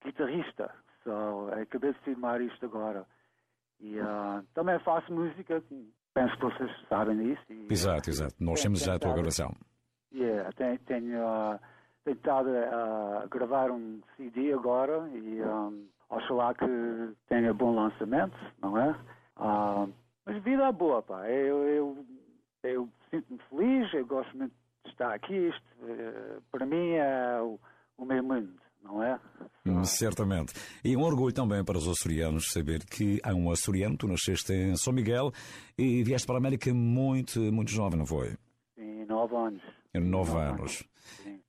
guitarrista. 0.05 0.74
So, 1.05 1.48
acabei 1.61 1.92
de 1.92 1.98
filmar 2.00 2.40
isto 2.40 2.64
agora. 2.66 3.07
E 3.81 3.98
uh, 3.98 4.42
também 4.55 4.78
faço 4.81 5.12
música, 5.12 5.62
penso 6.14 6.37
que 6.37 6.44
vocês 6.44 6.70
sabem 6.88 7.16
disso. 7.18 7.42
E, 7.50 7.68
exato, 7.70 8.11
exato. 8.11 8.35
Nós 8.40 8.62
temos 8.62 8.81
já 8.81 8.94
a 8.94 8.98
tua 8.98 9.12
gravação. 9.12 9.52
Yeah, 10.12 10.50
tenho, 10.52 10.78
tenho 10.81 11.24
uh, 11.24 11.59
tentado 12.05 12.49
uh, 12.49 13.29
gravar 13.29 13.71
um 13.71 14.01
CD 14.17 14.53
agora 14.53 15.09
e 15.15 15.43
um, 15.43 15.87
oxalá 16.11 16.55
que 16.55 16.67
tenha 17.29 17.53
bom 17.55 17.75
lançamento, 17.75 18.37
não 18.61 18.79
é? 18.79 18.91
Uh, 19.37 19.93
mas 20.25 20.43
vida 20.43 20.65
é 20.65 20.73
boa, 20.73 21.03
pá. 21.03 21.29
Eu, 21.29 21.65
eu, 21.69 22.07
eu 22.62 22.88
sinto-me 23.11 23.41
feliz, 23.49 23.93
eu 23.95 24.07
gosto 24.07 24.37
muito 24.37 24.53
de 24.85 24.91
estar 24.91 25.12
aqui. 25.12 25.49
Isto, 25.49 25.65
uh, 25.83 26.43
para 26.51 26.67
mim, 26.67 26.93
é 26.93 27.41
o, 27.41 27.59
o 27.99 28.05
meu 28.05 28.23
mundo. 28.23 28.62
Não 28.83 29.01
é? 29.01 29.17
Hum, 29.65 29.85
certamente. 29.85 30.53
E 30.85 30.97
um 30.97 31.03
orgulho 31.03 31.33
também 31.33 31.65
para 31.65 31.79
os 31.79 31.87
açorianos 31.87 32.51
saber 32.51 32.85
que 32.85 33.21
há 33.23 33.33
um 33.33 33.49
açoriano, 33.49 33.97
tu 33.97 34.09
nasceste 34.09 34.53
em 34.53 34.77
São 34.77 34.93
Miguel 34.93 35.31
e 35.79 36.03
vieste 36.03 36.27
para 36.27 36.35
a 36.35 36.38
América 36.38 36.75
muito, 36.75 37.41
muito 37.53 37.71
jovem, 37.71 37.97
não 37.97 38.07
foi? 38.07 38.37
Sim, 38.75 39.05
nove 39.05 39.37
anos. 39.37 39.62
Nove, 39.95 40.09
nove 40.09 40.33
anos. 40.33 40.61
anos. 40.61 40.85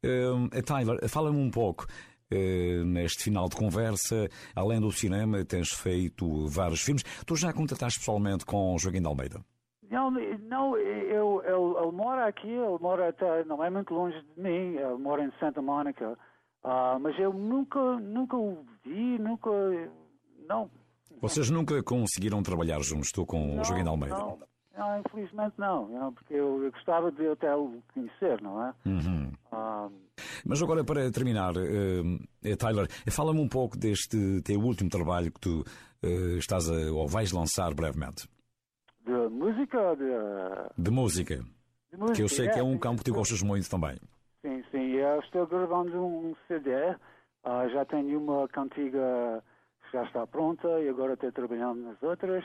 Uh, 0.03 0.61
Tyler, 0.63 1.07
fala-me 1.07 1.37
um 1.37 1.49
pouco. 1.49 1.85
Uh, 2.31 2.83
neste 2.85 3.23
final 3.23 3.47
de 3.47 3.55
conversa, 3.55 4.27
além 4.55 4.79
do 4.79 4.91
cinema, 4.91 5.45
tens 5.45 5.69
feito 5.69 6.47
vários 6.47 6.81
filmes. 6.81 7.03
Tu 7.25 7.35
já 7.35 7.53
contataste 7.53 7.99
pessoalmente 7.99 8.45
com 8.45 8.77
Joaquim 8.77 9.01
de 9.01 9.07
Almeida? 9.07 9.39
Não, 9.89 10.09
não 10.09 10.75
eu, 10.77 11.43
eu, 11.43 11.77
ele 11.79 11.91
mora 11.91 12.25
aqui, 12.27 12.47
ele 12.47 12.79
mora 12.81 13.09
até, 13.09 13.45
não 13.45 13.63
é 13.63 13.69
muito 13.69 13.93
longe 13.93 14.19
de 14.19 14.41
mim, 14.41 14.75
ele 14.75 14.97
mora 14.97 15.23
em 15.23 15.31
Santa 15.39 15.61
Mônica, 15.61 16.17
uh, 16.63 16.99
mas 16.99 17.17
eu 17.19 17.31
nunca, 17.31 17.99
nunca 17.99 18.35
o 18.35 18.65
vi, 18.83 19.19
nunca, 19.19 19.51
não. 20.49 20.71
Vocês 21.21 21.51
nunca 21.51 21.83
conseguiram 21.83 22.41
trabalhar 22.41 22.81
juntos, 22.81 23.11
tu 23.11 23.23
com 23.25 23.59
o 23.59 23.63
Joaquim 23.63 23.83
de 23.83 23.89
Almeida? 23.89 24.17
Não, 24.17 24.39
não, 24.77 24.99
infelizmente 24.99 25.53
não, 25.57 26.13
porque 26.13 26.33
eu, 26.33 26.63
eu, 26.63 26.71
gostava 26.71 27.11
de 27.11 27.27
até 27.27 27.55
o 27.55 27.81
conhecer, 27.93 28.41
não 28.41 28.65
é? 28.65 28.73
Uhum. 28.85 29.31
Mas 30.45 30.61
agora, 30.61 30.83
para 30.83 31.11
terminar, 31.11 31.53
uh, 31.55 32.57
Tyler, 32.57 32.87
fala-me 33.11 33.39
um 33.39 33.47
pouco 33.47 33.77
deste 33.77 34.41
teu 34.41 34.59
último 34.59 34.89
trabalho 34.89 35.31
que 35.31 35.39
tu 35.39 35.61
uh, 36.03 36.37
estás 36.37 36.69
a, 36.69 36.91
ou 36.91 37.07
vais 37.07 37.31
lançar 37.31 37.73
brevemente. 37.73 38.27
De 39.05 39.11
música 39.29 39.79
ou 39.79 39.95
de. 39.95 40.03
De 40.77 40.91
música. 40.91 41.35
de 41.91 41.97
música? 41.97 42.15
Que 42.15 42.23
eu 42.23 42.29
sei 42.29 42.49
que 42.49 42.59
é 42.59 42.63
um 42.63 42.73
sim, 42.73 42.79
campo 42.79 42.97
que 42.99 43.11
tu 43.11 43.13
gostas 43.13 43.41
muito 43.43 43.69
também. 43.69 43.97
Sim, 44.41 44.63
sim. 44.71 44.93
Eu 44.93 45.19
estou 45.19 45.45
gravando 45.45 46.03
um 46.03 46.35
CD. 46.47 46.71
ah, 47.43 47.67
já 47.69 47.85
tenho 47.85 48.19
uma 48.19 48.47
cantiga 48.47 49.43
que 49.83 49.97
já 49.97 50.03
está 50.03 50.25
pronta 50.25 50.67
e 50.79 50.89
agora 50.89 51.13
estou 51.13 51.31
trabalhando 51.31 51.81
nas 51.81 52.01
outras. 52.01 52.43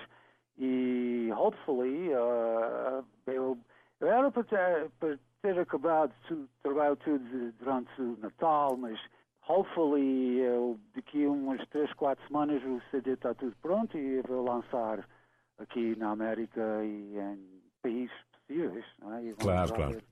E, 0.59 1.31
hopefully, 1.33 2.13
ah, 2.15 3.05
eu, 3.27 3.57
eu 4.01 4.09
era 4.09 4.31
para 4.31 4.45
ter, 4.45 4.91
para 4.99 5.19
ter 5.41 5.59
acabado 5.59 6.13
o 6.31 6.49
trabalho 6.63 6.97
tudo 6.97 7.53
durante 7.53 8.03
o 8.03 8.17
Natal, 8.19 8.77
mas, 8.77 8.99
hopefully, 9.49 10.41
eu, 10.41 10.79
daqui 10.95 11.27
umas 11.27 11.65
3, 11.69 11.93
4 11.95 12.27
semanas 12.27 12.63
o 12.65 12.81
CD 12.91 13.13
está 13.13 13.35
tudo 13.35 13.55
pronto 13.63 13.97
e 13.97 14.17
eu 14.17 14.23
vou 14.25 14.45
lançar 14.45 15.09
aqui 15.59 15.97
na 15.97 16.11
América 16.11 16.85
e 16.85 17.17
em 17.19 17.63
países 17.81 18.17
possíveis. 18.33 18.85
Não 19.01 19.15
é? 19.15 19.33
Claro, 19.35 19.75
claro. 19.75 20.03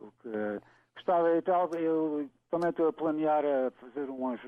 o 0.00 0.12
que 0.22 0.60
gostava 0.96 1.36
e 1.36 1.42
tal. 1.42 1.72
Eu 1.74 2.28
também 2.50 2.70
estou 2.70 2.88
a 2.88 2.92
planear 2.92 3.44
a 3.44 3.70
fazer 3.72 4.10
uns, 4.10 4.40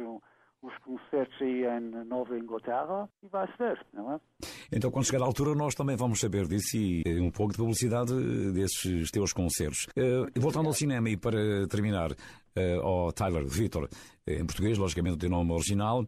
uns 0.62 0.76
concertos 0.78 1.40
aí 1.40 1.64
em 1.64 2.04
Nova 2.06 2.36
Inglaterra 2.36 3.08
e 3.22 3.28
vai 3.28 3.46
ser, 3.56 3.84
não 3.92 4.14
é? 4.14 4.20
Então, 4.72 4.90
quando 4.90 5.06
chegar 5.06 5.22
à 5.22 5.26
altura, 5.26 5.54
nós 5.54 5.74
também 5.74 5.96
vamos 5.96 6.20
saber 6.20 6.46
disso 6.46 6.76
e 6.76 7.02
eh, 7.06 7.20
um 7.20 7.30
pouco 7.30 7.52
de 7.52 7.58
publicidade 7.58 8.12
desses 8.52 9.10
teus 9.10 9.32
concertos. 9.32 9.86
Eh, 9.96 10.24
voltando 10.38 10.66
ao 10.66 10.72
cinema 10.74 11.08
e 11.08 11.16
para 11.16 11.66
terminar, 11.68 12.10
eh, 12.56 12.76
ao 12.82 13.12
Tyler, 13.12 13.46
Victor, 13.46 13.88
eh, 14.26 14.34
em 14.40 14.46
português, 14.46 14.76
logicamente 14.76 15.14
o 15.16 15.18
teu 15.18 15.30
nome 15.30 15.52
original, 15.52 16.04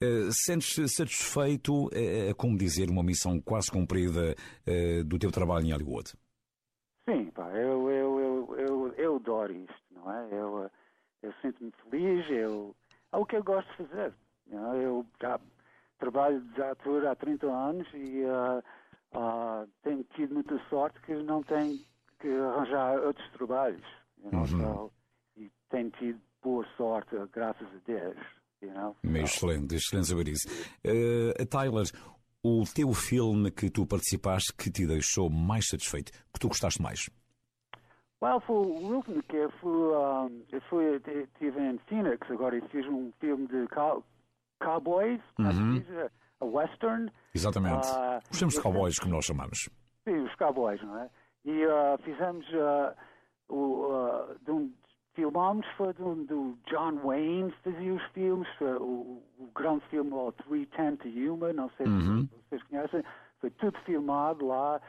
eh, 0.00 0.28
sentes-te 0.30 0.88
satisfeito, 0.88 1.88
eh, 1.94 2.30
é 2.30 2.34
como 2.34 2.58
dizer, 2.58 2.90
uma 2.90 3.02
missão 3.04 3.40
quase 3.40 3.70
cumprida 3.70 4.34
eh, 4.66 5.02
do 5.04 5.18
teu 5.18 5.30
trabalho 5.30 5.66
em 5.66 5.72
Hollywood? 5.72 6.12
Sim, 7.08 7.30
pá, 7.34 7.48
eu, 7.52 7.88
eu, 7.90 8.20
eu, 8.20 8.56
eu, 8.58 8.94
eu 8.94 9.16
adoro 9.16 9.52
isto, 9.52 9.82
não 9.90 10.12
é? 10.12 10.28
Eu, 10.32 10.64
eh, 10.64 10.70
eu 11.22 11.32
sinto-me 11.40 11.72
feliz, 11.88 12.28
eu, 12.30 12.74
é 13.12 13.16
o 13.16 13.26
que 13.26 13.36
eu 13.36 13.44
gosto 13.44 13.68
de 13.70 13.88
fazer. 13.88 14.12
Eu 14.50 15.06
já 15.20 15.38
trabalho 15.98 16.40
de 16.40 16.62
ator 16.62 17.06
há 17.06 17.14
30 17.14 17.46
anos 17.46 17.86
e 17.94 18.24
ah, 18.24 18.62
ah, 19.12 19.66
tenho 19.82 20.04
tido 20.16 20.34
muita 20.34 20.58
sorte 20.68 21.00
que 21.02 21.14
não 21.14 21.42
tenho 21.42 21.78
que 22.18 22.28
arranjar 22.28 22.98
outros 23.00 23.30
trabalhos. 23.32 24.02
you 24.22 24.30
know, 24.30 24.46
so, 24.46 24.92
e 25.36 25.50
tenho 25.70 25.90
tido 25.90 26.20
boa 26.42 26.66
sorte, 26.76 27.16
graças 27.32 27.66
a 27.66 27.80
Deus. 27.86 28.16
You 28.60 28.72
know? 28.72 28.96
Excelente, 29.14 29.74
excelente 29.74 30.08
saber 30.08 30.28
isso. 30.28 30.48
Eh, 30.84 31.44
Tyler, 31.46 31.84
o 32.44 32.64
teu 32.72 32.92
filme 32.92 33.50
que 33.50 33.70
tu 33.70 33.86
participaste 33.86 34.52
que 34.52 34.70
te 34.70 34.86
deixou 34.86 35.28
mais 35.28 35.66
satisfeito, 35.68 36.12
que 36.32 36.38
tu 36.38 36.48
gostaste 36.48 36.80
mais? 36.80 37.08
Well, 38.22 38.40
foi 38.40 38.56
o 38.56 39.02
eu 39.32 39.50
fui, 39.60 39.70
um, 39.72 40.44
eu 40.52 40.60
fui, 40.62 40.96
estive 40.96 41.60
em 41.60 41.78
Phoenix 41.88 42.30
agora 42.30 42.56
e 42.56 42.60
fiz 42.68 42.86
um 42.86 43.10
filme 43.18 43.46
de 43.48 43.66
cow- 43.68 44.04
cowboys, 44.62 45.20
Uhum. 45.40 45.52
se 45.52 45.80
diz? 45.80 46.10
a 46.40 46.44
western. 46.44 47.10
Exatamente. 47.34 47.86
Ah, 47.88 48.20
Os 48.30 48.38
filmes 48.38 48.54
de 48.54 48.62
cowboys, 48.62 48.98
como 48.98 49.14
nós 49.14 49.24
chamamos. 49.24 49.68
Sim, 50.04 50.18
os 50.24 50.34
cowboys, 50.36 50.80
não 50.82 50.98
é? 50.98 51.10
E 51.44 51.64
ah, 51.64 51.98
fizemos 52.04 52.46
ah, 52.54 52.94
o, 53.48 53.88
ah, 53.92 54.34
de 54.44 54.50
um, 54.52 54.72
filmámos 55.14 55.66
foi 55.76 55.92
do, 55.94 56.14
do 56.24 56.58
John 56.68 56.96
Wayne 57.04 57.52
fazia 57.64 57.92
os 57.94 58.02
filmes, 58.12 58.48
o, 58.60 59.22
o 59.38 59.50
grande 59.54 59.84
filme 59.88 60.12
o 60.12 60.30
310 60.32 60.98
to 60.98 61.08
Yuma, 61.08 61.52
não 61.52 61.68
sei 61.76 61.86
Uhum. 61.86 62.26
se 62.26 62.34
vocês 62.48 62.62
conhecem, 62.64 63.04
foi 63.40 63.50
tudo 63.50 63.78
filmado 63.80 64.46
lá, 64.46 64.80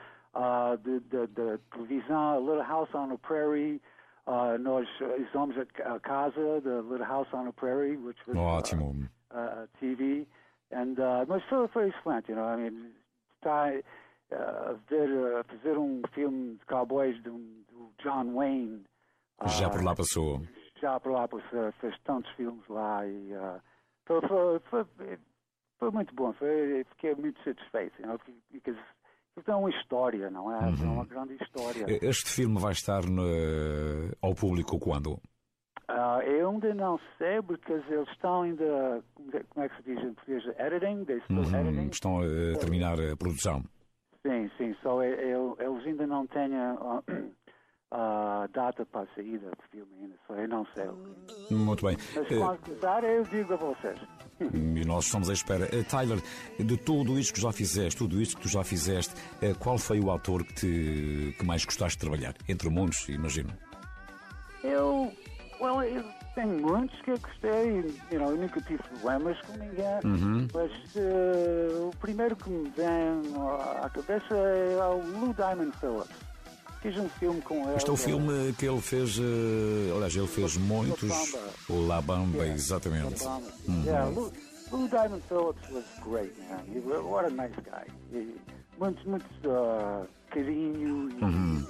de, 0.84 1.00
de 1.02 1.58
televisão, 1.72 2.40
Little 2.40 2.64
House 2.64 2.94
on 2.96 3.10
the 3.10 3.18
Prairie, 3.18 3.82
ah, 4.26 4.58
nós 4.58 4.88
usamos 5.30 5.56
a, 5.58 6.00
casa 6.00 6.62
da 6.62 6.82
Little 6.82 7.06
House 7.06 7.28
on 7.34 7.46
the 7.46 7.52
Prairie, 7.52 7.98
which 7.98 8.20
was 8.28 8.38
ah, 8.38 8.58
Ótimo. 8.58 9.10
uh, 9.32 9.68
TV, 9.80 10.26
and 10.72 10.98
uh, 11.00 11.26
mas 11.28 11.44
foi, 11.46 11.68
foi 11.68 11.90
excelente, 11.90 12.30
you 12.30 12.36
know, 12.36 12.48
I 12.48 12.56
mean, 12.58 12.94
está 13.38 13.70
uh, 14.32 14.70
a 14.70 14.74
ver, 14.90 15.10
uh, 15.10 15.44
fazer 15.44 15.78
um 15.78 16.02
filme 16.14 16.56
de 16.58 16.66
cowboys 16.66 17.22
do, 17.24 17.38
do 17.70 17.92
John 18.02 18.34
Wayne. 18.34 18.86
uh, 19.42 19.48
Já 19.50 19.70
por 19.70 19.84
lá 19.84 19.94
passou. 19.96 20.42
Já 20.82 21.00
por 21.00 21.12
lá 21.12 21.28
passou, 21.28 21.72
fez 21.74 21.98
tantos 22.04 22.32
filmes 22.32 22.68
lá 22.70 23.06
e 23.06 23.34
uh, 23.34 23.62
foi, 24.06 24.22
foi, 24.22 24.60
foi, 24.86 25.20
foi 25.80 25.92
muito 25.92 26.16
bom, 26.16 26.34
foi, 26.34 26.86
fiquei 26.92 27.14
muito 27.16 27.42
satisfeito, 27.44 28.02
you 28.02 28.08
know, 28.08 28.18
porque 28.18 28.76
porque 29.36 29.52
é 29.52 29.56
uma 29.56 29.70
história, 29.70 30.30
não 30.30 30.52
é? 30.54 30.70
É 30.70 30.84
uma 30.86 31.06
grande 31.06 31.36
história. 31.42 31.86
Este 32.02 32.30
filme 32.30 32.60
vai 32.60 32.72
estar 32.74 33.04
no- 33.06 34.12
ao 34.22 34.34
público 34.36 34.80
quando? 34.80 35.20
Ah, 35.88 36.20
eu 36.26 36.50
ainda 36.50 36.74
não 36.74 37.00
sei, 37.18 37.42
porque 37.42 37.72
eles 37.74 38.08
estão 38.10 38.44
ainda, 38.44 39.04
como 39.50 39.66
é 39.66 39.70
que 39.70 39.76
se 39.78 39.84
diz 39.84 40.00
em 40.04 40.14
português, 40.14 40.44
editing, 40.58 41.04
still 41.26 41.38
Uhum, 41.38 41.68
editing. 41.68 41.90
Estão 41.90 42.20
a 42.20 42.58
terminar 42.60 43.00
a 43.00 43.18
produção. 43.18 43.64
Sim, 44.26 44.50
sim, 44.58 44.74
só 44.82 45.04
é- 45.04 45.34
eu- 45.34 45.58
eles 45.60 45.86
ainda 45.86 46.08
não 46.08 46.26
têm 46.28 46.50
a, 47.94 48.48
data 48.54 48.86
para 48.88 49.02
a 49.02 49.08
saída 49.16 49.50
do 49.52 49.64
filme 49.72 49.88
ainda, 50.02 50.16
só 50.28 50.34
eu 50.36 50.48
não 50.48 50.66
sei. 50.74 50.86
Muito 51.56 51.86
bem. 51.86 51.96
Mas 52.16 52.32
Eh, 52.32 52.38
quando 52.40 52.58
começar, 52.60 53.04
eu 53.04 53.24
digo 53.24 53.54
a 53.54 53.58
vocês. 53.58 54.00
E 54.54 54.84
nós 54.86 55.06
estamos 55.06 55.30
à 55.30 55.34
espera. 55.34 55.66
Eh, 55.72 55.84
Tyler, 55.84 56.20
de 56.60 56.76
tudo 56.78 57.18
isto 57.20 57.34
que 57.36 57.40
já 57.42 57.52
fizeste, 57.52 57.98
tudo 57.98 58.20
isto 58.20 58.36
que 58.36 58.42
tu 58.42 58.50
já 58.50 58.64
fizeste, 58.64 59.14
eh, 59.42 59.54
qual 59.54 59.78
foi 59.78 60.00
o 60.00 60.12
ator 60.12 60.44
que, 60.44 60.54
te, 60.56 61.36
que 61.38 61.46
mais 61.46 61.64
gostaste 61.64 61.98
de 62.00 62.02
trabalhar? 62.02 62.34
Entre 62.50 62.68
muitos, 62.70 63.08
imagino. 63.10 63.52
Eu, 64.64 65.14
well, 65.62 65.82
eu 65.84 66.04
tenho 66.36 66.60
muitos 66.62 67.00
que 67.02 67.12
eu 67.12 67.20
gostei, 67.20 67.78
you 68.12 68.20
know, 68.20 68.32
eu 68.32 68.38
nunca 68.38 68.60
tive 68.62 68.82
problemas 68.84 69.40
com 69.42 69.54
ninguém, 69.54 70.00
Uhum. 70.04 70.48
mas 70.54 70.72
eh, 70.96 71.70
o 71.80 71.92
primeiro 72.00 72.36
que 72.36 72.50
me 72.50 72.70
vem 72.72 73.22
à 73.84 73.90
cabeça 73.90 74.34
é 74.36 74.78
o 74.88 75.20
Lou 75.20 75.34
Diamond 75.34 75.72
Phillips. 75.78 76.33
Fiz 76.84 76.98
um 76.98 77.08
filme 77.10 77.42
com 77.42 77.68
ele. 77.68 77.78
Este 77.78 77.90
é 77.90 77.94
o 77.94 77.98
filme 77.98 78.54
que 78.54 78.66
ele 78.68 78.82
fez, 78.82 79.18
eh, 79.18 79.92
aliás, 79.96 80.16
ele 80.16 80.28
fez 80.28 80.58
muitos. 80.58 81.34
O 81.70 81.88
La 81.88 82.02
Bamba, 82.02 82.38
Yeah. 82.40 82.54
exatamente. 82.54 83.24
Obama. 83.24 83.48
Uhum. 83.68 83.84
Yeah, 83.86 84.10
Lou, 84.10 84.32
Lou 84.72 84.88
Diamond 84.90 85.24
Phillips 85.30 85.70
was 85.72 85.86
great, 86.04 86.34
man. 86.50 86.66
He, 86.72 86.80
what 86.80 87.26
a 87.26 87.30
nice 87.30 87.56
guy. 87.64 87.86
He, 88.12 88.36
muito, 88.78 89.10
muito 89.10 89.26
uh, 89.46 90.06
carinho 90.30 91.10
e, 91.10 91.24
Uhum. 91.24 91.66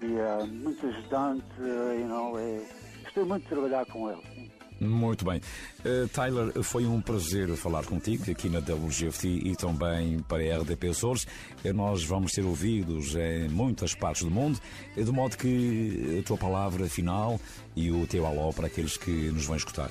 e 0.00 0.06
uh, 0.06 0.46
muito 0.46 0.86
ajudante, 0.86 1.44
uh, 1.60 1.98
you 2.00 2.06
know. 2.06 2.38
eh, 2.38 2.62
gostei 3.02 3.24
muito 3.24 3.42
de 3.42 3.48
trabalhar 3.48 3.84
com 3.86 4.10
ele. 4.10 4.22
sim. 4.34 4.50
Muito 4.88 5.24
bem. 5.24 5.40
Eh, 5.84 6.06
Tyler, 6.12 6.62
foi 6.62 6.86
um 6.86 7.00
prazer 7.00 7.48
falar 7.56 7.84
contigo 7.84 8.30
aqui 8.30 8.48
na 8.48 8.58
WGFT 8.58 9.28
e 9.28 9.56
também 9.56 10.18
para 10.20 10.42
a 10.42 10.58
RDP 10.58 10.88
Açores. 10.88 11.26
Eh, 11.64 11.72
Nós 11.72 12.04
vamos 12.04 12.32
ser 12.32 12.44
ouvidos 12.44 13.14
em 13.14 13.48
muitas 13.48 13.94
partes 13.94 14.24
do 14.24 14.30
mundo, 14.30 14.58
eh, 14.96 15.02
de 15.02 15.12
modo 15.12 15.36
que 15.36 16.18
a 16.20 16.26
tua 16.26 16.36
palavra 16.36 16.86
final 16.88 17.40
e 17.76 17.90
o 17.90 18.06
teu 18.06 18.26
alô 18.26 18.52
para 18.52 18.66
aqueles 18.66 18.96
que 18.96 19.10
nos 19.10 19.46
vão 19.46 19.56
escutar. 19.56 19.90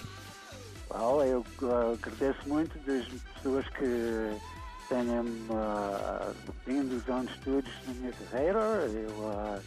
Well, 0.93 1.23
eu 1.25 1.45
uh, 1.61 1.93
agradeço 1.93 2.49
muito 2.49 2.77
das 2.79 3.07
pessoas 3.35 3.65
que 3.69 4.37
tenham 4.89 5.23
uh, 5.25 6.35
vindo 6.67 6.97
os 6.97 7.07
anos 7.07 7.31
todos 7.45 7.71
na 7.87 7.93
minha 7.93 8.11
carreira. 8.11 8.59
Eu 8.59 9.09
uh, 9.09 9.61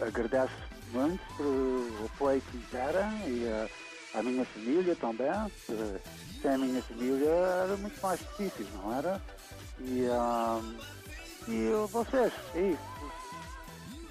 agradeço 0.00 0.52
muito 0.92 1.20
pelo 1.36 2.06
apoio 2.06 2.40
que 2.40 2.56
me 2.56 2.64
deram 2.72 3.12
e 3.28 3.44
uh, 3.44 3.70
a 4.16 4.22
minha 4.22 4.44
família 4.46 4.96
também. 4.96 5.30
que 5.66 6.00
Sem 6.40 6.50
a 6.52 6.58
minha 6.58 6.82
família 6.82 7.28
era 7.28 7.76
muito 7.76 8.00
mais 8.00 8.18
difícil, 8.18 8.66
não 8.74 8.94
era? 8.96 9.20
E, 9.80 10.08
um, 10.08 10.76
e 11.48 11.86
vocês, 11.88 12.32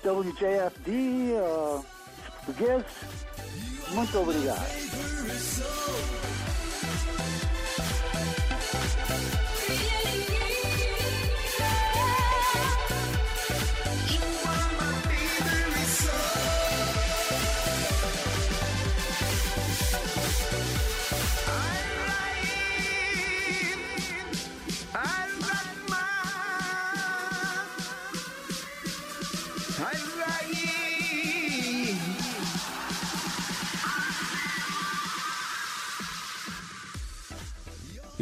WJFD, 0.04 0.92
uh, 0.92 1.80
os 1.80 2.30
portugueses, 2.46 2.86
muito 3.92 4.20
obrigado. 4.20 4.66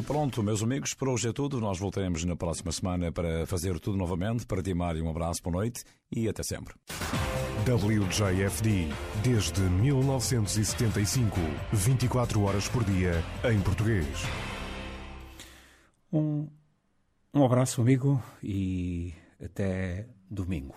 Pronto, 0.03 0.43
meus 0.43 0.61
amigos, 0.61 0.93
por 0.93 1.09
hoje 1.09 1.29
é 1.29 1.33
tudo. 1.33 1.59
Nós 1.59 1.79
voltaremos 1.79 2.23
na 2.25 2.35
próxima 2.35 2.71
semana 2.71 3.11
para 3.11 3.45
fazer 3.47 3.79
tudo 3.79 3.97
novamente. 3.97 4.45
Para 4.45 4.61
ti, 4.61 4.73
Mário, 4.73 5.03
um 5.03 5.09
abraço, 5.09 5.41
boa 5.41 5.57
noite 5.57 5.83
e 6.11 6.27
até 6.27 6.43
sempre. 6.43 6.75
WJFD, 7.65 8.89
desde 9.23 9.61
1975, 9.61 11.37
24 11.71 12.41
horas 12.41 12.67
por 12.67 12.83
dia, 12.83 13.23
em 13.51 13.61
português. 13.61 14.05
Um, 16.11 16.47
um 17.33 17.45
abraço, 17.45 17.81
amigo, 17.81 18.21
e 18.43 19.13
até 19.41 20.07
domingo. 20.29 20.75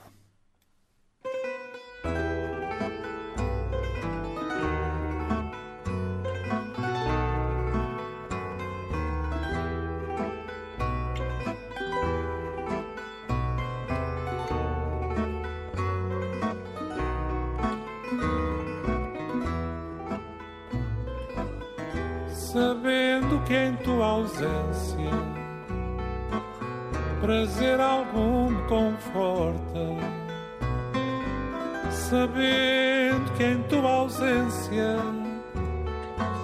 Sabendo 32.11 33.33
que 33.37 33.45
em 33.45 33.63
tua 33.65 33.91
ausência 33.91 34.97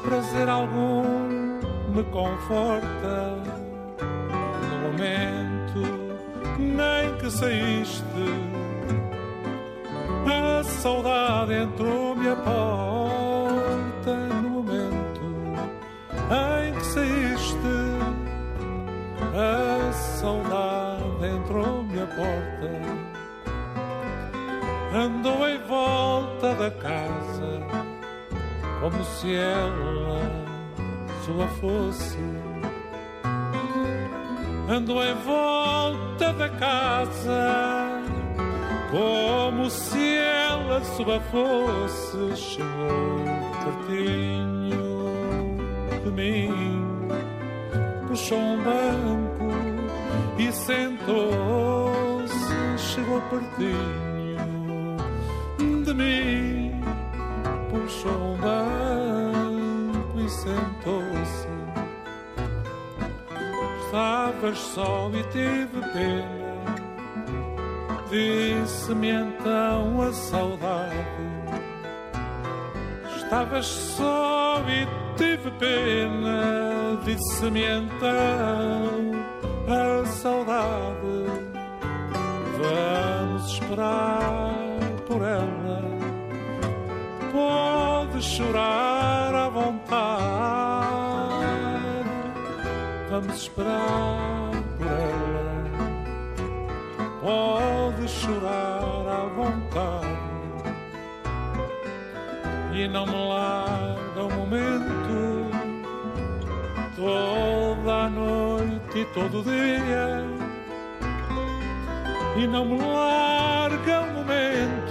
prazer 0.03 0.49
algum 0.49 1.61
me 1.95 2.03
conforta, 2.05 3.39
no 4.71 4.79
momento 4.89 6.03
nem 6.59 7.17
que 7.19 7.31
saíste, 7.31 8.05
a 10.27 10.65
saudade 10.65 11.55
entrou-me 11.55 12.29
a 12.29 12.37
porta. 12.37 14.17
No 14.43 14.51
momento 14.51 15.23
em 16.31 16.75
que 16.75 16.85
saíste, 16.87 17.57
a 19.35 19.93
saudade 19.93 21.27
entrou-me 21.27 22.03
a 22.03 22.07
porta, 22.07 23.12
andou 24.95 25.49
em 25.49 25.59
volta 25.59 26.55
da 26.55 26.71
casa, 26.71 27.61
como 28.81 29.05
se 29.05 29.35
ela 29.35 30.31
sua 31.25 31.49
fosse. 31.61 32.19
Andou 34.69 35.03
em 35.03 35.15
volta 35.15 36.33
da 36.35 36.49
casa, 36.51 38.03
como 38.91 39.71
se 39.71 40.17
ela 40.17 40.85
sua 40.85 41.21
fosse. 41.21 42.37
Chegou 42.37 43.25
pertinho 43.65 44.77
de 46.05 46.11
mim, 46.11 46.53
puxou 48.09 48.39
um 48.39 48.63
banco 48.63 49.49
e 50.39 50.53
sentou-se. 50.53 52.53
Chegou 52.79 53.23
pertinho 53.23 54.12
mim, 55.95 56.81
puxou 57.71 58.35
um 58.35 58.37
banco 58.37 60.21
e 60.21 60.29
sentou-se. 60.29 61.49
Estavas 63.85 64.59
só 64.59 65.11
e 65.13 65.23
tive 65.25 65.81
pena, 65.93 66.55
disse-me 68.11 69.11
então 69.11 70.03
a 70.03 70.13
saudade. 70.13 70.97
Estavas 73.17 73.67
só 73.67 74.63
e 74.69 74.87
tive 75.17 75.51
pena, 75.53 76.99
disse-me 77.05 77.65
então 77.65 79.13
a 79.69 80.07
saudade. 80.07 80.93
Vamos 82.59 83.53
esperar 83.53 84.62
por 85.13 85.23
ela, 85.23 85.83
pode 87.31 88.23
chorar 88.23 89.35
à 89.35 89.49
vontade. 89.51 90.23
Vamos 93.11 93.37
esperar 93.37 94.51
por 94.79 94.87
ela, 94.87 95.91
pode 97.21 98.09
chorar 98.09 99.07
à 99.07 99.27
vontade 99.37 100.09
e 102.73 102.89
não 102.89 103.05
me 103.05 103.29
larga 103.29 104.23
o 104.23 104.33
momento 104.33 105.53
toda 106.97 107.93
a 107.93 108.09
noite 108.09 108.99
e 108.99 109.05
todo 109.13 109.41
o 109.41 109.45
dia 109.45 110.25
e 112.37 112.47
não 112.47 112.65
me 112.65 112.79
larga 112.79 114.01
o 114.01 114.13
momento 114.15 114.82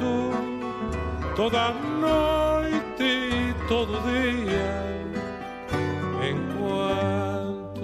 toda 1.41 1.73
noite 1.73 3.01
e 3.01 3.67
todo 3.67 3.99
dia 4.04 4.69
enquanto 6.30 7.82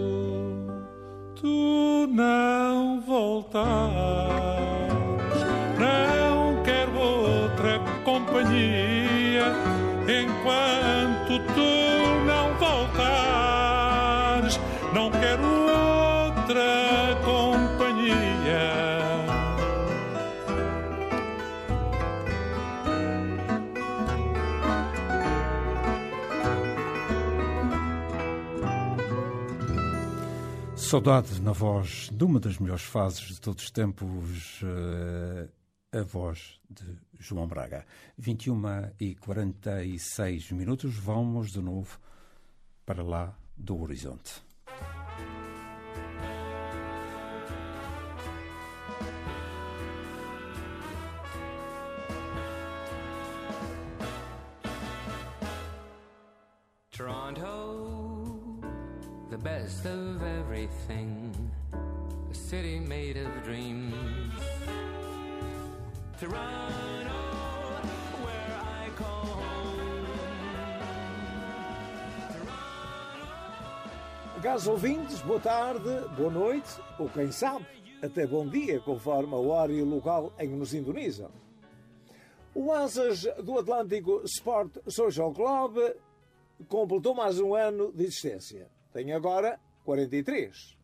tu 1.35 2.07
não 2.13 3.01
voltares 3.01 4.46
Saudade 30.87 31.41
na 31.41 31.51
voz 31.51 32.09
de 32.13 32.23
uma 32.23 32.39
das 32.39 32.57
melhores 32.57 32.85
fases 32.85 33.19
de 33.19 33.41
todos 33.41 33.65
os 33.65 33.71
tempos, 33.71 34.61
eh, 34.63 35.99
a 35.99 36.01
voz 36.01 36.61
de 36.69 36.97
João 37.19 37.45
Braga. 37.45 37.85
21 38.17 38.93
e 38.97 39.13
46 39.15 40.53
minutos, 40.53 40.95
vamos 40.95 41.51
de 41.51 41.59
novo 41.59 41.99
para 42.85 43.03
lá 43.03 43.37
do 43.57 43.77
horizonte. 43.81 44.46
The 59.37 59.43
best 59.43 59.85
of 59.85 60.23
everything, 60.23 61.51
a 62.29 62.33
city 62.33 62.79
made 62.79 63.17
of 63.17 63.43
dreams. 63.43 63.93
Toronto, 66.19 67.11
where 68.23 68.59
I 68.61 68.89
call 68.95 69.25
home. 69.25 70.05
Caros 74.41 74.67
ouvintes, 74.67 75.21
boa 75.21 75.39
tarde, 75.39 75.89
boa 76.15 76.31
noite, 76.31 76.69
ou 76.99 77.09
quem 77.09 77.31
sabe, 77.31 77.65
até 78.01 78.25
bom 78.25 78.47
dia, 78.47 78.79
conforme 78.79 79.33
a 79.33 79.37
hora 79.37 79.71
e 79.71 79.81
o 79.81 79.85
local 79.85 80.33
em 80.39 80.49
que 80.49 80.55
nos 80.55 80.69
sintonizam. 80.69 81.31
O 82.55 82.71
Asas 82.71 83.27
do 83.43 83.59
Atlântico 83.59 84.21
Sport 84.25 84.77
Social 84.87 85.31
Club 85.31 85.77
completou 86.67 87.13
mais 87.13 87.39
um 87.39 87.53
ano 87.53 87.91
de 87.91 88.05
existência. 88.05 88.76
Tem 88.91 89.11
agora 89.13 89.59
43. 89.83 90.77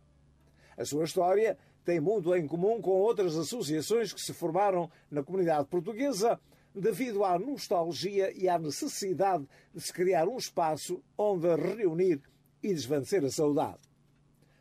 A 0.77 0.85
sua 0.85 1.05
história 1.05 1.57
tem 1.83 1.99
muito 1.99 2.33
em 2.35 2.47
comum 2.47 2.81
com 2.81 2.91
outras 2.91 3.35
associações 3.35 4.13
que 4.13 4.21
se 4.21 4.33
formaram 4.33 4.89
na 5.11 5.23
comunidade 5.23 5.67
portuguesa 5.67 6.39
devido 6.73 7.23
à 7.23 7.37
nostalgia 7.37 8.31
e 8.31 8.49
à 8.49 8.57
necessidade 8.57 9.47
de 9.73 9.81
se 9.81 9.93
criar 9.93 10.27
um 10.27 10.37
espaço 10.37 11.03
onde 11.17 11.47
reunir 11.55 12.21
e 12.61 12.73
desvannecer 12.73 13.23
a 13.23 13.29
saudade. 13.29 13.79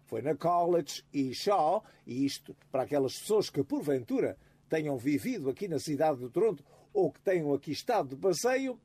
Foi 0.07 0.21
na 0.21 0.35
College 0.35 1.03
e 1.13 1.33
Shaw, 1.33 1.83
e 2.07 2.27
isto 2.27 2.55
para 2.71 2.83
aquelas 2.83 3.19
pessoas 3.19 3.49
que 3.49 3.65
porventura 3.65 4.37
tenham 4.69 4.99
vivido 4.99 5.49
aqui 5.49 5.69
na 5.69 5.79
cidade 5.79 6.19
de 6.19 6.29
Toronto 6.29 6.63
ou 6.93 7.11
que 7.11 7.21
tenham 7.21 7.55
aqui 7.55 7.71
estado 7.71 8.11
de 8.11 8.17
passeio, 8.17 8.79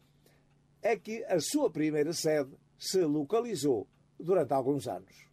é 0.82 0.96
que 0.96 1.24
a 1.26 1.40
sua 1.40 1.70
primeira 1.70 2.14
sede 2.14 2.52
se 2.78 3.02
localizou 3.02 3.88
durante 4.20 4.54
alguns 4.54 4.88
anos. 4.88 5.28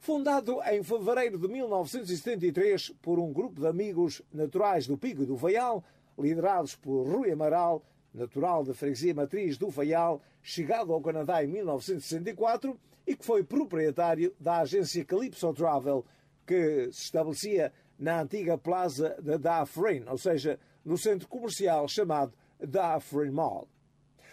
Fundado 0.00 0.60
em 0.62 0.82
fevereiro 0.82 1.38
de 1.38 1.48
1973 1.48 2.90
por 3.02 3.18
um 3.18 3.32
grupo 3.32 3.60
de 3.60 3.66
amigos 3.66 4.22
naturais 4.32 4.86
do 4.86 4.96
Pico 4.96 5.22
e 5.22 5.26
do 5.26 5.36
Vaial, 5.36 5.84
liderados 6.18 6.76
por 6.76 7.02
Rui 7.06 7.30
Amaral, 7.30 7.82
natural 8.14 8.64
da 8.64 8.74
freguesia 8.74 9.14
matriz 9.14 9.58
do 9.58 9.68
Vaial, 9.68 10.22
chegado 10.42 10.92
ao 10.92 11.00
Canadá 11.00 11.42
em 11.42 11.48
1964 11.48 12.78
e 13.06 13.16
que 13.16 13.24
foi 13.24 13.42
proprietário 13.42 14.34
da 14.38 14.58
agência 14.58 15.04
Calypso 15.04 15.52
Travel, 15.52 16.04
que 16.46 16.90
se 16.92 17.04
estabelecia 17.04 17.72
na 17.98 18.22
antiga 18.22 18.56
plaza 18.56 19.16
da 19.20 19.36
Dufferin, 19.36 20.04
ou 20.08 20.16
seja, 20.16 20.58
no 20.84 20.96
centro 20.96 21.28
comercial 21.28 21.88
chamado 21.88 22.32
Dufferin 22.60 23.30
Mall. 23.30 23.68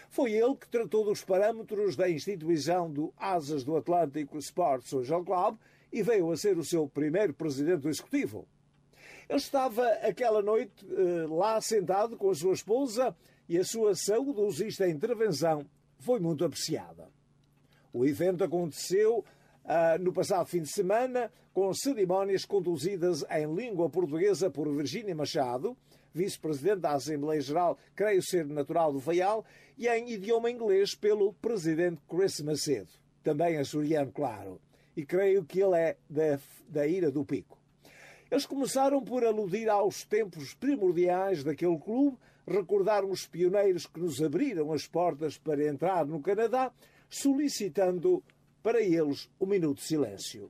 Foi 0.10 0.32
ele 0.32 0.56
que 0.56 0.68
tratou 0.68 1.06
dos 1.06 1.24
parâmetros 1.24 1.96
da 1.96 2.10
instituição 2.10 2.92
do 2.92 3.14
Asas 3.18 3.64
do 3.64 3.76
Atlântico 3.76 4.38
Sports 4.38 4.90
Social 4.90 5.24
Club 5.24 5.58
e 5.92 6.02
veio 6.02 6.32
a 6.32 6.38
ser 6.38 6.58
o 6.58 6.64
seu 6.64 6.88
primeiro 6.88 7.34
presidente 7.34 7.82
do 7.82 7.90
executivo. 7.90 8.48
Ele 9.28 9.40
estava 9.40 9.88
aquela 10.04 10.42
noite 10.42 10.86
eh, 10.88 11.26
lá 11.28 11.60
sentado 11.60 12.16
com 12.16 12.30
a 12.30 12.36
sua 12.36 12.54
esposa 12.54 13.16
e 13.50 13.58
a 13.58 13.64
sua 13.64 13.96
saudosista 13.96 14.88
intervenção 14.88 15.66
foi 16.00 16.20
muito 16.20 16.46
apreciada. 16.46 17.10
O 17.92 18.06
evento 18.06 18.44
aconteceu 18.44 19.20
uh, 19.64 20.02
no 20.02 20.12
passado 20.12 20.46
fim 20.48 20.62
de 20.62 20.68
semana 20.68 21.32
com 21.54 21.74
cerimónias 21.74 22.44
conduzidas 22.44 23.24
em 23.32 23.54
língua 23.54 23.90
portuguesa 23.90 24.50
por 24.50 24.68
Virgínia 24.76 25.16
Machado, 25.16 25.78
vice-presidente 26.16 26.80
da 26.80 26.94
Assembleia 26.94 27.42
Geral, 27.42 27.78
creio 27.94 28.24
ser 28.24 28.46
natural 28.46 28.94
do 28.94 29.02
Faial, 29.02 29.46
e 29.78 29.88
em 29.90 30.10
idioma 30.12 30.50
inglês 30.50 30.96
pelo 30.96 31.34
presidente 31.34 32.02
Chris 32.08 32.40
Macedo, 32.40 32.90
também 33.22 33.58
açoriano, 33.58 34.12
claro, 34.14 34.62
e 34.96 35.06
creio 35.06 35.44
que 35.44 35.60
ele 35.62 35.76
é 35.76 35.98
da, 36.10 36.40
da 36.70 36.88
Ira 36.88 37.12
do 37.12 37.26
Pico. 37.26 37.60
Eles 38.32 38.46
começaram 38.46 39.04
por 39.04 39.26
aludir 39.26 39.70
aos 39.70 40.06
tempos 40.06 40.54
primordiais 40.54 41.44
daquele 41.44 41.78
clube, 41.78 42.18
recordaram 42.48 43.12
os 43.12 43.28
pioneiros 43.28 43.86
que 43.86 44.00
nos 44.00 44.22
abriram 44.22 44.72
as 44.72 44.88
portas 44.88 45.38
para 45.38 45.68
entrar 45.68 46.06
no 46.06 46.22
Canadá, 46.22 46.72
solicitando 47.10 48.24
para 48.64 48.82
eles 48.82 49.30
um 49.40 49.46
minuto 49.46 49.78
de 49.78 49.84
silêncio. 49.84 50.50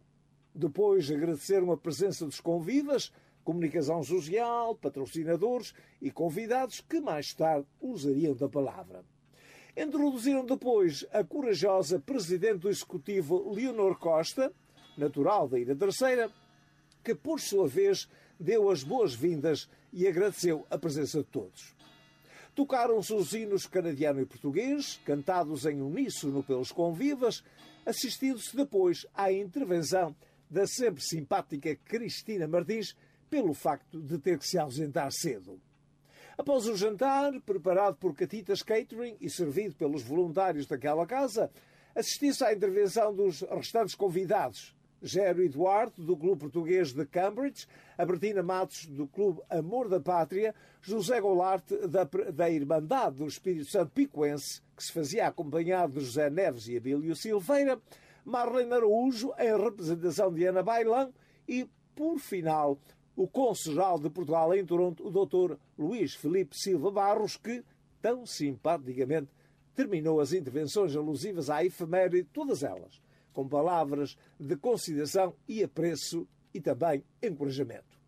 Depois 0.54 1.12
agradeceram 1.12 1.72
a 1.72 1.78
presença 1.78 2.26
dos 2.26 2.40
convidas, 2.40 3.12
comunicação 3.46 4.04
social, 4.04 4.76
patrocinadores 4.76 5.74
e 6.02 6.10
convidados 6.10 6.82
que 6.82 7.00
mais 7.00 7.32
tarde 7.34 7.68
usariam 7.80 8.36
da 8.36 8.50
palavra. 8.50 9.06
Introduziram 9.78 10.44
depois 10.44 11.06
a 11.14 11.24
corajosa 11.24 12.00
presidente 12.00 12.60
do 12.60 12.70
Executivo 12.70 13.54
Leonor 13.54 14.00
Costa, 14.00 14.52
natural 14.98 15.48
da 15.48 15.60
Ilha 15.60 15.76
Terceira, 15.76 16.32
que 17.04 17.14
por 17.14 17.40
sua 17.40 17.68
vez 17.68 18.10
deu 18.40 18.70
as 18.70 18.84
boas-vindas 18.84 19.70
e 19.94 20.08
agradeceu 20.08 20.66
a 20.72 20.78
presença 20.78 21.20
de 21.20 21.26
todos. 21.26 21.76
Tocaram-se 22.56 23.14
os 23.14 23.34
hinos 23.34 23.68
canadiano 23.68 24.22
e 24.22 24.26
português, 24.26 25.00
cantados 25.06 25.66
em 25.66 25.82
uníssono 25.82 26.42
pelos 26.42 26.72
convivas, 26.72 27.44
assistindo-se 27.86 28.56
depois 28.56 29.06
à 29.14 29.32
intervenção 29.32 30.16
da 30.50 30.66
sempre 30.66 31.04
simpática 31.04 31.76
Cristina 31.76 32.48
Martins 32.48 32.96
pelo 33.36 33.54
facto 33.54 34.02
de 34.02 34.18
ter 34.18 34.40
que 34.40 34.48
se 34.48 34.58
ausentar 34.58 35.12
cedo. 35.12 35.60
Após 36.38 36.68
o 36.68 36.78
jantar, 36.78 37.34
preparado 37.42 37.98
por 37.98 38.16
Catitas 38.16 38.64
Catering 38.64 39.18
e 39.20 39.30
servido 39.30 39.76
pelos 39.76 40.04
voluntários 40.04 40.66
daquela 40.66 41.06
casa, 41.06 41.52
assistiu-se 41.94 42.46
à 42.46 42.54
intervenção 42.54 43.14
dos 43.14 43.42
restantes 43.42 43.94
convidados, 43.94 44.74
Gério 45.02 45.44
Eduardo, 45.44 46.02
do 46.02 46.16
Clube 46.16 46.40
Português 46.40 46.94
de 46.94 47.06
Cambridge, 47.06 47.68
Abertina 47.98 48.42
Matos, 48.42 48.86
do 48.86 49.06
Clube 49.06 49.42
Amor 49.50 49.90
da 49.90 50.00
Pátria, 50.00 50.56
José 50.82 51.20
Goulart, 51.20 51.70
da, 51.90 52.06
da 52.32 52.50
Irmandade 52.50 53.18
do 53.18 53.28
Espírito 53.28 53.70
Santo 53.70 53.92
Picuense, 53.92 54.62
que 54.78 54.84
se 54.86 54.94
fazia 54.94 55.28
acompanhado 55.28 56.00
de 56.00 56.06
José 56.06 56.30
Neves 56.30 56.70
e 56.70 56.78
Abílio 56.78 57.18
Silveira, 57.18 57.82
Marlene 58.24 58.72
Araújo, 58.72 59.34
em 59.38 59.62
representação 59.62 60.34
de 60.34 60.46
Ana 60.46 60.64
Bailão, 60.64 61.14
e, 61.46 61.70
por 61.94 62.18
final, 62.18 62.80
o 63.16 63.28
Cônsul-Geral 63.28 64.00
de 64.00 64.10
Portugal 64.10 64.54
em 64.54 64.66
Toronto, 64.66 65.08
o 65.08 65.12
Dr. 65.12 65.56
Luís 65.78 66.14
Felipe 66.14 66.58
Silva 66.58 66.92
Barros, 66.92 67.38
que, 67.38 67.64
tão 68.02 68.26
simpaticamente, 68.26 69.30
terminou 69.74 70.20
as 70.20 70.34
intervenções 70.34 70.96
alusivas 70.96 71.50
à 71.50 71.64
efeméride, 71.64 72.28
todas 72.32 72.64
elas, 72.64 73.02
com 73.34 73.48
palavras 73.48 74.18
de 74.40 74.56
consideração 74.56 75.34
e 75.48 75.64
apreço 75.64 76.28
e 76.54 76.62
também 76.62 77.04
encorajamento. 77.22 78.00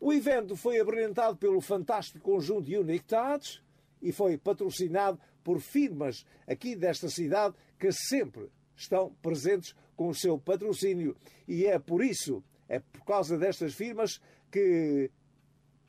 O 0.00 0.12
evento 0.12 0.56
foi 0.56 0.78
apresentado 0.78 1.36
pelo 1.36 1.60
fantástico 1.60 2.20
conjunto 2.20 2.70
Unique 2.70 3.04
Touch 3.04 3.62
e 4.02 4.12
foi 4.12 4.36
patrocinado 4.36 5.18
por 5.42 5.60
firmas 5.60 6.26
aqui 6.46 6.74
desta 6.74 7.08
cidade 7.08 7.54
que 7.78 7.90
sempre 7.92 8.50
estão 8.76 9.14
presentes 9.22 9.74
com 9.96 10.08
o 10.08 10.14
seu 10.14 10.38
patrocínio 10.38 11.16
e 11.46 11.66
é 11.66 11.78
por 11.78 12.02
isso, 12.02 12.42
é 12.68 12.78
por 12.78 13.04
causa 13.04 13.38
destas 13.38 13.74
firmas 13.74 14.20
que 14.50 15.10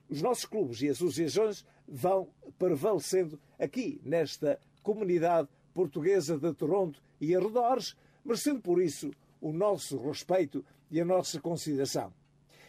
os 0.10 0.22
nossos 0.22 0.46
clubes 0.46 0.82
e 0.82 0.90
associações 0.90 1.66
vão 1.88 2.30
prevalecendo 2.58 3.40
aqui 3.60 4.00
nesta 4.04 4.60
comunidade 4.84 5.48
portuguesa 5.74 6.38
de 6.38 6.54
Toronto 6.54 7.02
e 7.20 7.36
arredores, 7.36 7.96
merecendo 8.24 8.62
por 8.62 8.82
isso 8.82 9.12
o 9.42 9.52
nosso 9.52 9.98
respeito 9.98 10.64
e 10.90 11.02
a 11.02 11.06
nossa 11.06 11.40
consideração. 11.40 12.14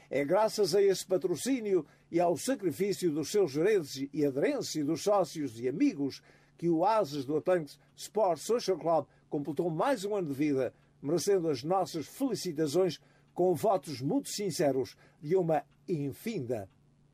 É 0.08 0.24
graças 0.24 0.74
a 0.74 0.82
esse 0.82 1.04
patrocínio 1.04 1.84
e 2.10 2.20
ao 2.20 2.36
sacrifício 2.36 3.10
dos 3.10 3.30
seus 3.30 3.50
gerentes 3.50 4.08
e 4.12 4.24
aderência 4.24 4.84
dos 4.84 5.02
sócios 5.02 5.58
e 5.60 5.68
amigos 5.68 6.22
que 6.56 6.68
o 6.68 6.84
Asas 6.84 7.24
do 7.24 7.36
Atlantic 7.36 7.76
Sports 7.96 8.44
Social 8.44 8.78
Club 8.78 9.06
completou 9.28 9.68
mais 9.68 10.04
um 10.04 10.14
ano 10.14 10.28
de 10.28 10.34
vida, 10.34 10.72
merecendo 11.02 11.48
as 11.48 11.62
nossas 11.62 12.06
felicitações 12.06 13.00
com 13.36 13.54
votos 13.54 14.00
muito 14.00 14.30
sinceros 14.30 14.96
de 15.22 15.36
uma 15.36 15.62
infinda 15.86 16.68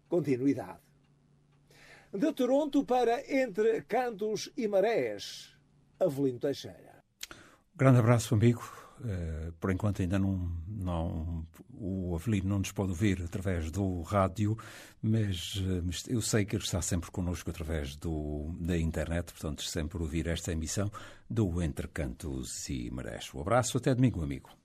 continuidade. 0.08 0.78
De 2.14 2.32
Toronto 2.32 2.84
para 2.84 3.20
Entre 3.28 3.82
Cantos 3.82 4.48
e 4.56 4.68
Marés, 4.68 5.54
Avelino 5.98 6.38
Teixeira. 6.38 7.02
Grande 7.74 7.98
abraço, 7.98 8.34
amigo. 8.34 8.62
Uh, 9.00 9.52
por 9.54 9.72
enquanto 9.72 10.00
ainda 10.00 10.16
não, 10.16 10.48
não 10.68 11.44
o 11.74 12.14
Avelino 12.14 12.50
não 12.50 12.58
nos 12.60 12.70
pode 12.70 12.90
ouvir 12.90 13.20
através 13.20 13.68
do 13.72 14.02
rádio, 14.02 14.56
mas 15.02 15.56
uh, 15.56 15.82
eu 16.08 16.20
sei 16.20 16.44
que 16.44 16.54
ele 16.54 16.62
está 16.62 16.80
sempre 16.80 17.10
connosco 17.10 17.50
através 17.50 17.96
do, 17.96 18.54
da 18.60 18.78
internet, 18.78 19.32
portanto 19.32 19.64
sempre 19.64 19.98
ouvir 19.98 20.28
esta 20.28 20.52
emissão 20.52 20.88
do 21.28 21.60
Entre 21.60 21.88
Cantos 21.88 22.68
e 22.68 22.88
Marés. 22.92 23.34
Um 23.34 23.40
abraço, 23.40 23.78
até 23.78 23.92
domingo, 23.92 24.22
amigo. 24.22 24.61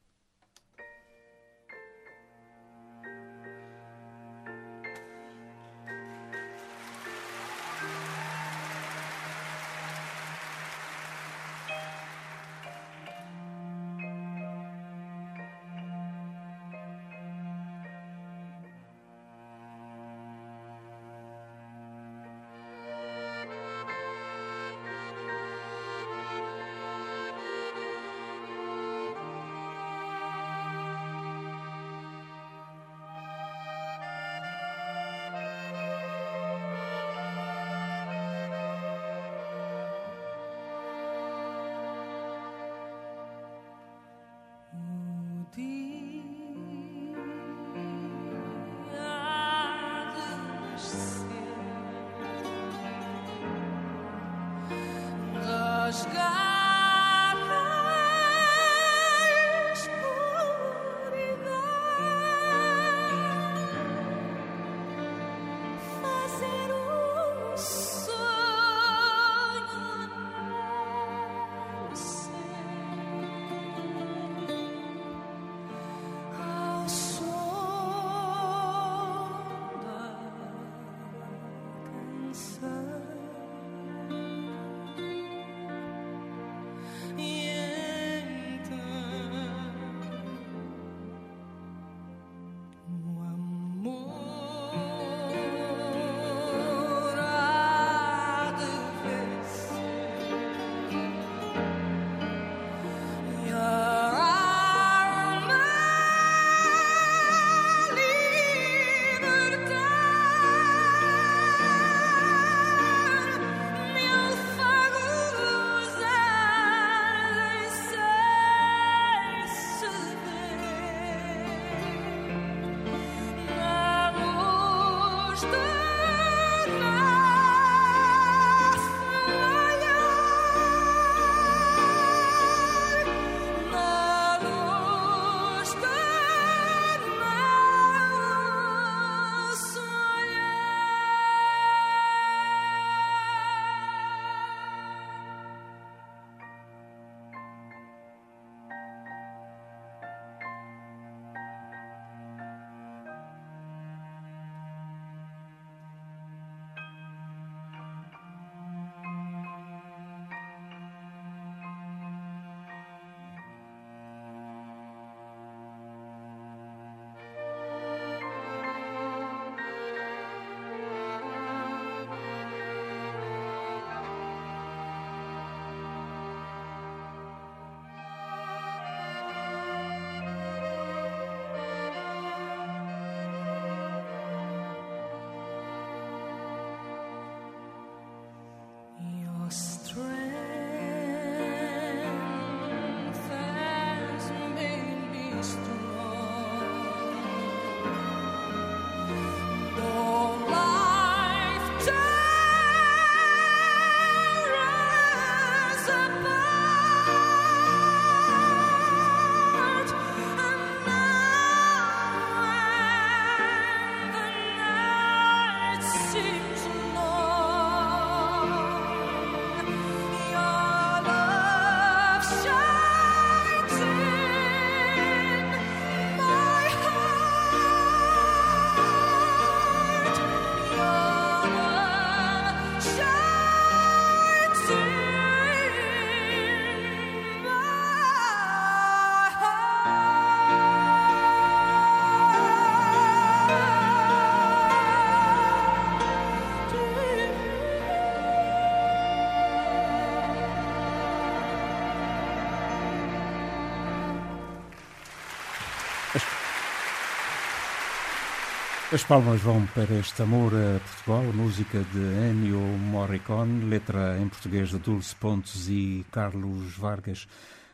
As 258.90 259.04
palmas 259.04 259.42
vão 259.42 259.68
para 259.68 259.96
este 259.96 260.22
amor 260.22 260.54
a 260.54 260.80
Portugal, 260.80 261.24
música 261.34 261.84
de 261.92 262.00
Ennio 262.00 262.58
Morricone, 262.58 263.66
letra 263.66 264.18
em 264.18 264.30
português 264.30 264.70
de 264.70 264.80
Dulce 264.80 265.14
Pontes 265.14 265.68
e 265.68 266.06
Carlos 266.10 266.78
Vargas, 266.78 267.28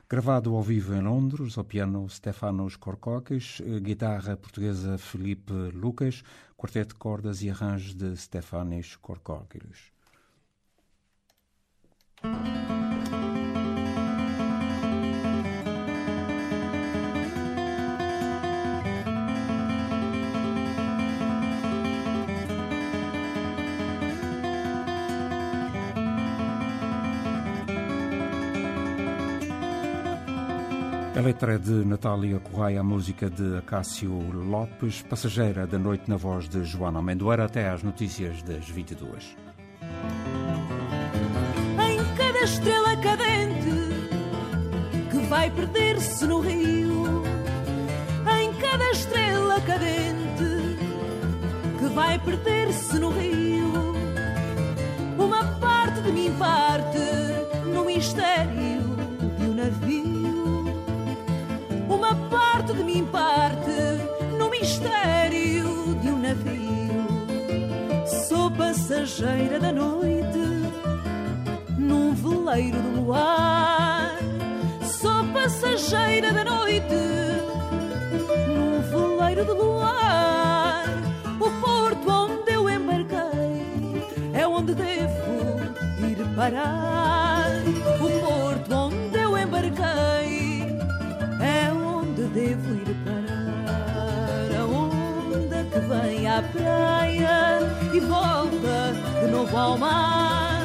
gravado 0.09 0.55
ao 0.55 0.63
vivo 0.63 0.95
em 0.95 1.01
Londres, 1.01 1.55
ao 1.55 1.63
piano 1.63 2.09
Stefanos 2.09 2.75
Korkokis, 2.77 3.61
guitarra 3.83 4.35
portuguesa 4.35 4.97
Felipe 4.97 5.53
Lucas, 5.53 6.23
quarteto 6.57 6.95
de 6.95 6.99
cordas 6.99 7.43
e 7.43 7.49
arranjos 7.51 7.93
de 7.93 8.17
Stefanis 8.17 8.95
Korkokis. 8.95 9.93
A 31.15 31.19
letra 31.21 31.53
é 31.53 31.57
de 31.59 31.85
Natália 31.85 32.39
Correia, 32.39 32.79
a 32.79 32.83
música 32.83 33.29
de 33.29 33.57
Acácio 33.57 34.11
Lopes, 34.31 35.03
passageira 35.03 35.67
da 35.67 35.77
noite 35.77 36.09
na 36.09 36.17
voz 36.17 36.49
de 36.49 36.63
Joana 36.63 36.97
Amendoeira, 36.97 37.45
até 37.45 37.69
às 37.69 37.83
notícias 37.83 38.41
das 38.41 38.67
22. 38.67 39.37
Em 41.87 42.15
cada 42.17 42.39
estrela 42.39 42.97
cadente 42.97 43.69
que 45.11 45.17
vai 45.27 45.51
perder-se 45.51 46.25
no 46.25 46.39
rio, 46.39 47.23
em 48.41 48.51
cada 48.55 48.89
estrela 48.89 49.61
cadente 49.61 50.77
que 51.77 51.85
vai 51.93 52.17
perder-se 52.17 52.97
no 52.97 53.11
rio, 53.11 53.71
uma 55.19 55.45
parte 55.59 56.01
de 56.01 56.11
mim 56.11 56.35
parte 56.39 56.62
passageira 69.23 69.57
da 69.57 69.71
noite 69.71 70.37
num 71.77 72.13
veleiro 72.13 72.81
de 72.81 72.89
luar. 72.89 74.17
Sou 74.83 75.23
passageira 75.31 76.33
da 76.33 76.43
noite 76.43 76.93
num 78.47 78.81
veleiro 78.81 79.45
de 79.45 79.51
luar. 79.53 80.83
O 81.39 81.49
porto 81.61 82.09
onde 82.09 82.51
eu 82.51 82.69
embarquei 82.69 84.03
é 84.33 84.45
onde 84.45 84.73
devo 84.73 85.55
ir 86.01 86.35
parar. 86.35 87.47
O 88.01 88.09
porto 88.19 88.73
onde 88.73 89.17
eu 89.17 89.37
embarquei 89.37 90.63
é 91.39 91.71
onde 91.71 92.23
devo 92.23 92.73
ir 92.73 92.95
parar. 93.05 94.59
A 94.59 94.65
onda 94.65 95.63
que 95.71 95.79
vem 95.79 96.27
à 96.27 96.41
praia 96.41 97.59
e 97.93 97.99
volta 98.01 98.82
novo 99.33 99.57
ao 99.57 99.77
mar. 99.77 100.61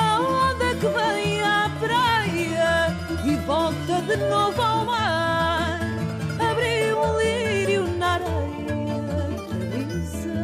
A 0.00 0.20
onda 0.20 0.74
que 0.80 0.88
vem 0.98 1.42
à 1.42 1.70
praia 1.78 2.96
e 3.24 3.36
volta 3.46 4.00
de 4.00 4.16
novo 4.16 4.62
ao 4.62 4.86
mar. 4.86 5.78
Abriu 6.50 6.98
um 6.98 7.18
lírio 7.18 7.86
na 7.98 8.14
areia 8.14 9.36
que 9.46 9.52
a 9.52 9.58
brisa 9.58 10.38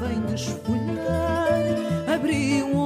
vem 0.00 0.20
desfolhar. 0.30 1.64
Abriu 2.14 2.66
um 2.68 2.85